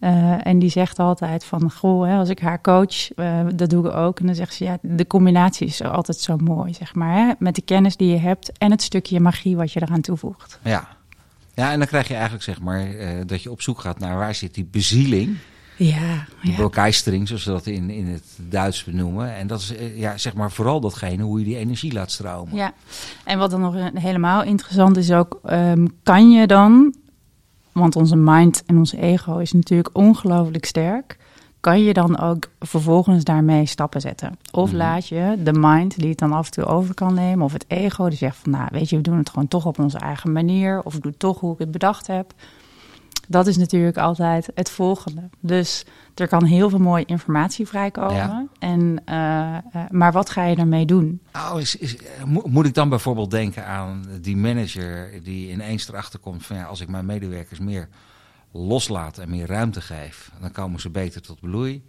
eh, 0.00 0.46
en 0.46 0.58
die 0.58 0.70
zegt 0.70 0.98
altijd 0.98 1.44
van... 1.44 1.70
goh, 1.70 2.06
hè, 2.06 2.16
als 2.16 2.28
ik 2.28 2.38
haar 2.38 2.60
coach, 2.60 3.12
eh, 3.14 3.40
dat 3.54 3.70
doe 3.70 3.88
ik 3.88 3.94
ook. 3.94 4.20
En 4.20 4.26
dan 4.26 4.34
zegt 4.34 4.54
ze, 4.54 4.64
ja, 4.64 4.78
de 4.82 5.06
combinatie 5.06 5.66
is 5.66 5.82
altijd 5.82 6.18
zo 6.18 6.36
mooi, 6.36 6.74
zeg 6.74 6.94
maar. 6.94 7.14
Hè? 7.14 7.32
Met 7.38 7.54
de 7.54 7.62
kennis 7.62 7.96
die 7.96 8.10
je 8.10 8.18
hebt 8.18 8.58
en 8.58 8.70
het 8.70 8.82
stukje 8.82 9.20
magie 9.20 9.56
wat 9.56 9.72
je 9.72 9.82
eraan 9.82 10.00
toevoegt. 10.00 10.58
ja. 10.62 10.88
Ja, 11.54 11.72
en 11.72 11.78
dan 11.78 11.88
krijg 11.88 12.08
je 12.08 12.14
eigenlijk 12.14 12.42
zeg 12.44 12.60
maar 12.60 12.94
eh, 12.94 13.08
dat 13.26 13.42
je 13.42 13.50
op 13.50 13.62
zoek 13.62 13.80
gaat 13.80 13.98
naar 13.98 14.16
waar 14.16 14.34
zit 14.34 14.54
die 14.54 14.64
bezieling, 14.70 15.36
Ja, 15.76 16.26
die 16.42 16.50
ja. 16.50 16.90
zoals 17.24 17.42
ze 17.42 17.50
dat 17.50 17.66
in, 17.66 17.90
in 17.90 18.06
het 18.06 18.24
Duits 18.36 18.84
benoemen. 18.84 19.34
En 19.34 19.46
dat 19.46 19.60
is 19.60 19.72
ja, 19.94 20.16
zeg 20.16 20.34
maar 20.34 20.50
vooral 20.50 20.80
datgene 20.80 21.22
hoe 21.22 21.38
je 21.38 21.44
die 21.44 21.56
energie 21.56 21.92
laat 21.92 22.10
stromen. 22.10 22.54
Ja, 22.56 22.72
en 23.24 23.38
wat 23.38 23.50
dan 23.50 23.60
nog 23.60 23.74
helemaal 23.94 24.42
interessant 24.42 24.96
is 24.96 25.12
ook, 25.12 25.40
ehm, 25.44 25.86
kan 26.02 26.30
je 26.30 26.46
dan, 26.46 26.94
want 27.80 27.96
onze 27.96 28.16
mind 28.16 28.62
en 28.66 28.76
ons 28.78 28.92
ego 28.92 29.38
is 29.38 29.52
natuurlijk 29.52 29.90
ongelooflijk 29.92 30.64
sterk, 30.64 31.18
kan 31.60 31.82
je 31.82 31.92
dan 31.92 32.18
ook 32.18 32.48
vervolgens 32.60 33.24
daarmee 33.24 33.66
stappen 33.66 34.00
zetten? 34.00 34.38
Of 34.50 34.68
Mhm. 34.68 34.76
laat 34.76 35.08
je 35.08 35.36
de 35.44 35.52
mind, 35.52 35.98
die 35.98 36.08
het 36.08 36.18
dan 36.18 36.32
af 36.32 36.46
en 36.46 36.52
toe 36.52 36.64
over 36.64 36.94
kan 36.94 37.14
nemen, 37.14 37.44
of 37.44 37.52
het 37.52 37.64
ego, 37.68 38.08
die 38.08 38.18
zegt 38.18 38.36
van, 38.36 38.50
nou 38.50 38.68
weet 38.72 38.88
je, 38.90 38.96
we 38.96 39.02
doen 39.02 39.18
het 39.18 39.30
gewoon 39.30 39.48
toch 39.48 39.66
op 39.66 39.78
onze 39.78 39.98
eigen 39.98 40.32
manier, 40.32 40.82
of 40.82 40.94
ik 40.94 41.02
doe 41.02 41.16
toch 41.16 41.40
hoe 41.40 41.52
ik 41.52 41.58
het 41.58 41.70
bedacht 41.70 42.06
heb. 42.06 42.32
Dat 43.30 43.46
is 43.46 43.56
natuurlijk 43.56 43.96
altijd 43.96 44.48
het 44.54 44.70
volgende. 44.70 45.28
Dus 45.40 45.84
er 46.14 46.28
kan 46.28 46.44
heel 46.44 46.70
veel 46.70 46.78
mooie 46.78 47.04
informatie 47.04 47.66
vrijkomen. 47.66 48.14
Ja. 48.14 48.46
En, 48.58 49.02
eh, 49.04 49.56
eh, 49.56 49.62
maar 49.90 50.12
wat 50.12 50.30
ga 50.30 50.44
je 50.44 50.56
ermee 50.56 50.84
doen? 50.86 51.20
Nou, 51.32 51.60
is, 51.60 51.76
is, 51.76 51.96
eh, 51.96 52.24
mo- 52.24 52.44
moet 52.46 52.66
ik 52.66 52.74
dan 52.74 52.88
bijvoorbeeld 52.88 53.30
denken 53.30 53.66
aan 53.66 54.04
die 54.20 54.36
manager 54.36 55.22
die 55.22 55.50
ineens 55.50 55.88
erachter 55.88 56.18
komt 56.18 56.46
van 56.46 56.56
ja, 56.56 56.64
als 56.64 56.80
ik 56.80 56.88
mijn 56.88 57.06
medewerkers 57.06 57.58
meer 57.58 57.88
loslaat 58.52 59.18
en 59.18 59.30
meer 59.30 59.46
ruimte 59.46 59.80
geef, 59.80 60.30
dan 60.40 60.52
komen 60.52 60.80
ze 60.80 60.90
beter 60.90 61.22
tot 61.22 61.40
bloei. 61.40 61.82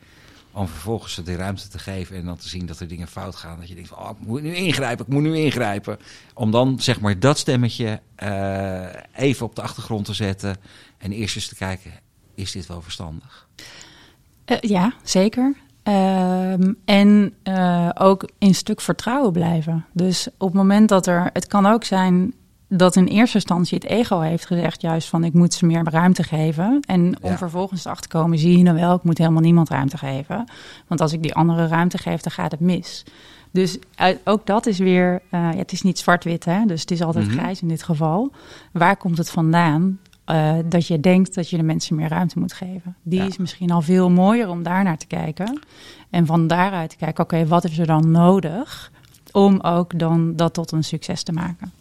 Om 0.53 0.67
vervolgens 0.67 1.15
die 1.15 1.35
ruimte 1.35 1.67
te 1.67 1.79
geven 1.79 2.15
en 2.15 2.25
dan 2.25 2.37
te 2.37 2.49
zien 2.49 2.65
dat 2.65 2.79
er 2.79 2.87
dingen 2.87 3.07
fout 3.07 3.35
gaan. 3.35 3.59
Dat 3.59 3.67
je 3.67 3.73
denkt 3.73 3.89
van, 3.89 3.97
oh, 3.97 4.09
ik 4.09 4.27
moet 4.27 4.41
nu 4.41 4.55
ingrijpen, 4.55 5.05
ik 5.05 5.11
moet 5.11 5.21
nu 5.21 5.37
ingrijpen. 5.37 5.97
Om 6.33 6.51
dan 6.51 6.79
zeg 6.79 6.99
maar 6.99 7.19
dat 7.19 7.37
stemmetje 7.37 8.01
eh, 8.15 8.85
even 9.15 9.45
op 9.45 9.55
de 9.55 9.61
achtergrond 9.61 10.05
te 10.05 10.13
zetten. 10.13 10.55
En 10.97 11.11
eerst 11.11 11.35
eens 11.35 11.47
te 11.47 11.55
kijken, 11.55 11.91
is 12.35 12.51
dit 12.51 12.67
wel 12.67 12.81
verstandig? 12.81 13.47
Eh, 14.45 14.57
ja, 14.59 14.93
zeker. 15.03 15.55
Ehm, 15.83 16.73
en 16.85 17.33
eh, 17.43 17.89
ook 17.93 18.29
in 18.37 18.55
stuk 18.55 18.81
vertrouwen 18.81 19.31
blijven. 19.31 19.85
Dus 19.93 20.27
op 20.37 20.47
het 20.47 20.57
moment 20.57 20.89
dat 20.89 21.07
er. 21.07 21.29
Het 21.33 21.47
kan 21.47 21.65
ook 21.65 21.83
zijn 21.83 22.33
dat 22.77 22.95
in 22.95 23.05
eerste 23.05 23.35
instantie 23.35 23.75
het 23.77 23.87
ego 23.87 24.19
heeft 24.19 24.45
gezegd 24.45 24.81
juist 24.81 25.07
van 25.09 25.23
ik 25.23 25.33
moet 25.33 25.53
ze 25.53 25.65
meer 25.65 25.83
ruimte 25.89 26.23
geven. 26.23 26.79
En 26.87 27.15
om 27.21 27.29
Ja. 27.29 27.37
vervolgens 27.37 27.81
te 27.81 28.07
komen, 28.07 28.37
zie 28.37 28.57
je 28.57 28.63
nou 28.63 28.77
wel, 28.79 28.95
ik 28.95 29.03
moet 29.03 29.17
helemaal 29.17 29.41
niemand 29.41 29.69
ruimte 29.69 29.97
geven. 29.97 30.45
Want 30.87 31.01
als 31.01 31.13
ik 31.13 31.21
die 31.21 31.33
andere 31.35 31.67
ruimte 31.67 31.97
geef, 31.97 32.21
dan 32.21 32.31
gaat 32.31 32.51
het 32.51 32.59
mis. 32.59 33.03
Dus 33.51 33.77
uit- 33.95 34.19
ook 34.23 34.45
dat 34.45 34.65
is 34.65 34.77
weer, 34.79 35.21
eh, 35.29 35.39
ja, 35.51 35.57
het 35.57 35.71
is 35.71 35.81
niet 35.81 35.99
zwart-wit, 35.99 36.45
hè? 36.45 36.65
dus 36.65 36.81
het 36.81 36.91
is 36.91 37.01
altijd 37.01 37.27
Mhm. 37.27 37.37
grijs 37.37 37.61
in 37.61 37.67
dit 37.67 37.83
geval. 37.83 38.31
Waar 38.71 38.97
komt 38.97 39.17
het 39.17 39.29
vandaan 39.29 39.99
eh, 40.25 40.53
dat 40.65 40.87
je 40.87 40.99
denkt 40.99 41.35
dat 41.35 41.49
je 41.49 41.57
de 41.57 41.63
mensen 41.63 41.95
meer 41.95 42.07
ruimte 42.09 42.39
moet 42.39 42.53
geven? 42.53 42.95
Die 43.03 43.19
Ja. 43.19 43.25
is 43.25 43.37
misschien 43.37 43.71
al 43.71 43.81
veel 43.81 44.09
mooier 44.09 44.49
om 44.49 44.63
daar 44.63 44.83
naar 44.83 44.97
te 44.97 45.07
kijken. 45.07 45.59
En 46.09 46.25
van 46.25 46.47
daaruit 46.47 46.89
te 46.89 46.95
kijken, 46.95 47.23
oké, 47.23 47.45
wat 47.47 47.63
is 47.63 47.77
er 47.79 47.85
dan 47.85 48.11
nodig 48.11 48.91
om 49.31 49.59
ook 49.59 49.99
dan 49.99 50.35
dat 50.35 50.53
tot 50.53 50.71
een 50.71 50.83
succes 50.83 51.23
te 51.23 51.31
maken? 51.31 51.71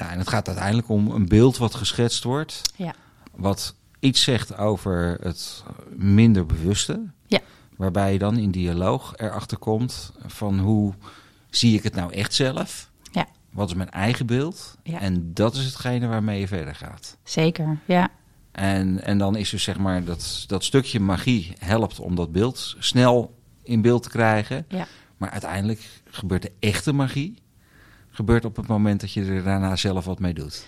Ja, 0.00 0.10
en 0.10 0.18
het 0.18 0.28
gaat 0.28 0.46
uiteindelijk 0.46 0.88
om 0.88 1.10
een 1.10 1.28
beeld 1.28 1.56
wat 1.56 1.74
geschetst 1.74 2.24
wordt. 2.24 2.62
Ja. 2.76 2.94
Wat 3.34 3.74
iets 3.98 4.22
zegt 4.22 4.56
over 4.56 5.18
het 5.22 5.64
minder 5.96 6.46
bewuste. 6.46 7.06
Ja. 7.26 7.40
Waarbij 7.76 8.12
je 8.12 8.18
dan 8.18 8.36
in 8.36 8.50
dialoog 8.50 9.12
erachter 9.16 9.58
komt 9.58 10.12
van 10.26 10.58
hoe 10.58 10.94
zie 11.50 11.76
ik 11.76 11.82
het 11.82 11.94
nou 11.94 12.12
echt 12.12 12.34
zelf? 12.34 12.90
Ja. 13.12 13.26
Wat 13.50 13.68
is 13.68 13.74
mijn 13.74 13.90
eigen 13.90 14.26
beeld? 14.26 14.76
Ja. 14.82 15.00
En 15.00 15.34
dat 15.34 15.54
is 15.54 15.64
hetgene 15.64 16.06
waarmee 16.06 16.40
je 16.40 16.48
verder 16.48 16.74
gaat. 16.74 17.16
Zeker, 17.22 17.78
ja. 17.84 18.08
En, 18.52 19.02
en 19.02 19.18
dan 19.18 19.36
is 19.36 19.50
dus 19.50 19.62
zeg 19.62 19.78
maar 19.78 20.04
dat, 20.04 20.44
dat 20.46 20.64
stukje 20.64 21.00
magie 21.00 21.52
helpt 21.58 21.98
om 21.98 22.14
dat 22.14 22.32
beeld 22.32 22.76
snel 22.78 23.38
in 23.62 23.82
beeld 23.82 24.02
te 24.02 24.08
krijgen. 24.08 24.64
Ja. 24.68 24.86
Maar 25.16 25.30
uiteindelijk 25.30 25.88
gebeurt 26.04 26.42
de 26.42 26.52
echte 26.58 26.92
magie 26.92 27.38
gebeurt 28.10 28.44
op 28.44 28.56
het 28.56 28.66
moment 28.66 29.00
dat 29.00 29.12
je 29.12 29.24
er 29.24 29.42
daarna 29.44 29.76
zelf 29.76 30.04
wat 30.04 30.18
mee 30.18 30.34
doet. 30.34 30.66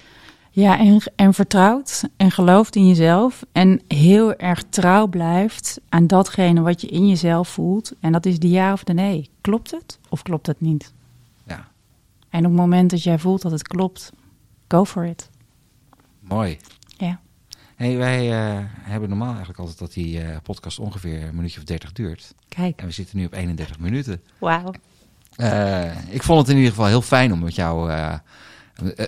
Ja, 0.54 0.78
en, 0.78 1.02
en 1.16 1.34
vertrouwt 1.34 2.04
en 2.16 2.30
gelooft 2.30 2.76
in 2.76 2.88
jezelf. 2.88 3.44
En 3.52 3.80
heel 3.88 4.34
erg 4.36 4.62
trouw 4.68 5.06
blijft 5.06 5.80
aan 5.88 6.06
datgene 6.06 6.60
wat 6.60 6.80
je 6.80 6.86
in 6.86 7.08
jezelf 7.08 7.48
voelt. 7.48 7.92
En 8.00 8.12
dat 8.12 8.26
is 8.26 8.38
de 8.38 8.48
ja 8.50 8.72
of 8.72 8.84
de 8.84 8.92
nee. 8.92 9.30
Klopt 9.40 9.70
het 9.70 9.98
of 10.08 10.22
klopt 10.22 10.46
het 10.46 10.60
niet? 10.60 10.92
Ja, 11.46 11.68
En 12.28 12.38
op 12.38 12.44
het 12.50 12.60
moment 12.60 12.90
dat 12.90 13.02
jij 13.02 13.18
voelt 13.18 13.42
dat 13.42 13.52
het 13.52 13.62
klopt, 13.68 14.12
go 14.68 14.84
for 14.84 15.06
it. 15.06 15.30
mooi. 16.20 16.58
Ja. 16.96 17.20
Hey, 17.76 17.96
wij 17.96 18.30
eh, 18.32 18.64
hebben 18.80 19.08
normaal 19.08 19.28
eigenlijk 19.30 19.58
altijd 19.58 19.78
dat 19.78 19.92
die 19.92 20.20
eh, 20.20 20.36
podcast 20.42 20.78
ongeveer 20.78 21.22
een 21.22 21.34
minuutje 21.34 21.58
of 21.58 21.64
30 21.66 21.92
duurt. 21.92 22.34
Kijk. 22.48 22.80
En 22.80 22.86
we 22.86 22.92
zitten 22.92 23.16
nu 23.18 23.24
op 23.24 23.32
31 23.32 23.78
minuten. 23.78 24.22
Wauw. 24.38 24.72
Eh, 25.36 26.12
ik 26.14 26.22
vond 26.22 26.38
het 26.40 26.48
in 26.48 26.56
ieder 26.56 26.70
geval 26.70 26.86
heel 26.86 27.02
fijn 27.02 27.32
om 27.32 27.38
met 27.38 27.54
jou 27.54 27.90
eh, 27.90 28.14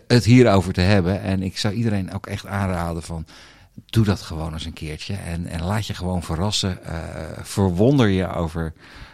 het 0.06 0.24
hierover 0.24 0.72
te 0.72 0.80
hebben. 0.80 1.20
En 1.22 1.42
ik 1.42 1.58
zou 1.58 1.74
iedereen 1.74 2.12
ook 2.12 2.26
echt 2.26 2.46
aanraden 2.46 3.02
van... 3.02 3.26
Doe 3.86 4.04
dat 4.04 4.20
gewoon 4.20 4.52
eens 4.52 4.64
een 4.64 4.72
keertje. 4.72 5.14
En, 5.14 5.46
en 5.46 5.62
laat 5.62 5.86
je 5.86 5.94
gewoon 5.94 6.22
verrassen. 6.22 6.84
Eh, 6.84 6.98
verwonder 7.42 8.08
je 8.08 8.28
over 8.28 8.72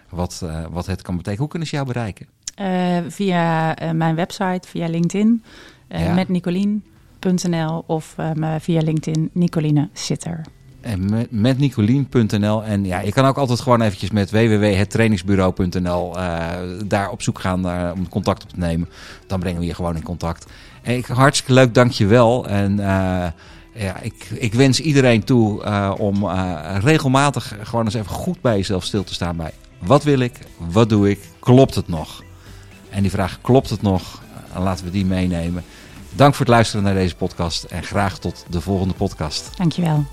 wat, 0.09 0.45
wat 0.71 0.87
het 0.87 1.03
kan 1.03 1.15
betekenen. 1.17 1.39
Hoe 1.41 1.49
kunnen 1.49 1.69
ze 1.69 1.75
jou 1.75 1.87
bereiken? 1.87 2.27
Via 3.13 3.77
mijn 3.93 4.15
website, 4.15 4.69
via 4.69 4.87
LinkedIn, 4.89 5.45
Ja. 5.89 6.15
met 6.15 6.29
Nicolien.nl 6.29 7.85
of 7.87 8.15
via 8.59 8.81
LinkedIn 8.81 9.31
Nicoline 9.33 9.89
Sitter. 9.93 10.43
En 10.81 11.29
met, 11.31 11.59
Nicolien.nl. 11.59 12.65
En 12.65 12.85
ja, 12.85 13.01
je 13.01 13.13
kan 13.13 13.25
ook 13.25 13.37
altijd 13.37 13.61
gewoon 13.61 13.81
eventjes 13.81 14.11
met 14.11 14.31
www.hettrainingsbureau.nl 14.31 16.17
eh, 16.17 16.47
daar 16.87 17.11
op 17.11 17.23
zoek 17.23 17.39
gaan 17.39 17.69
eh, 17.69 17.91
om 17.95 18.09
contact 18.09 18.43
op 18.43 18.49
te 18.49 18.59
nemen. 18.59 18.89
Dan 19.27 19.41
brengen 19.41 19.61
we 19.61 19.67
je 19.67 19.75
gewoon 19.75 19.97
in 19.97 20.03
contact. 20.03 20.47
En 20.83 20.97
ik, 20.97 21.07
hartstikke 21.07 21.53
leuk, 21.53 21.75
dank 21.75 21.91
je 21.91 22.07
wel. 22.07 22.49
En 22.49 22.81
eh, 22.81 23.27
ja, 23.75 24.01
ik, 24.01 24.27
ik 24.31 24.55
wens 24.55 24.81
iedereen 24.81 25.25
toe 25.25 25.63
eh, 25.63 25.95
om 25.99 26.25
eh, 26.25 26.77
regelmatig 26.81 27.55
gewoon 27.63 27.85
eens 27.85 27.95
even 27.95 28.11
goed 28.11 28.41
bij 28.41 28.57
jezelf 28.57 28.85
stil 28.85 29.05
te 29.05 29.15
staan 29.15 29.37
bij 29.37 29.53
wat 29.81 30.05
wil 30.05 30.19
ik, 30.19 30.39
wat 30.57 30.89
doe 30.89 31.11
ik, 31.11 31.21
klopt 31.39 31.75
het 31.75 31.89
nog? 31.89 32.23
En 32.89 33.03
die 33.03 33.11
vraag 33.11 33.39
klopt 33.41 33.71
het 33.71 33.83
nog? 33.83 34.23
Eh, 34.53 34.63
laten 34.63 34.85
we 34.85 34.91
die 34.91 35.05
meenemen. 35.05 35.65
Dank 36.13 36.35
voor 36.35 36.47
het 36.47 36.55
luisteren 36.55 36.85
naar 36.85 36.95
deze 36.95 37.17
podcast 37.17 37.65
en 37.65 37.83
graag 37.83 38.19
tot 38.19 38.45
de 38.49 38.61
volgende 38.61 38.95
podcast. 38.95 39.51
Dankjewel. 39.57 40.05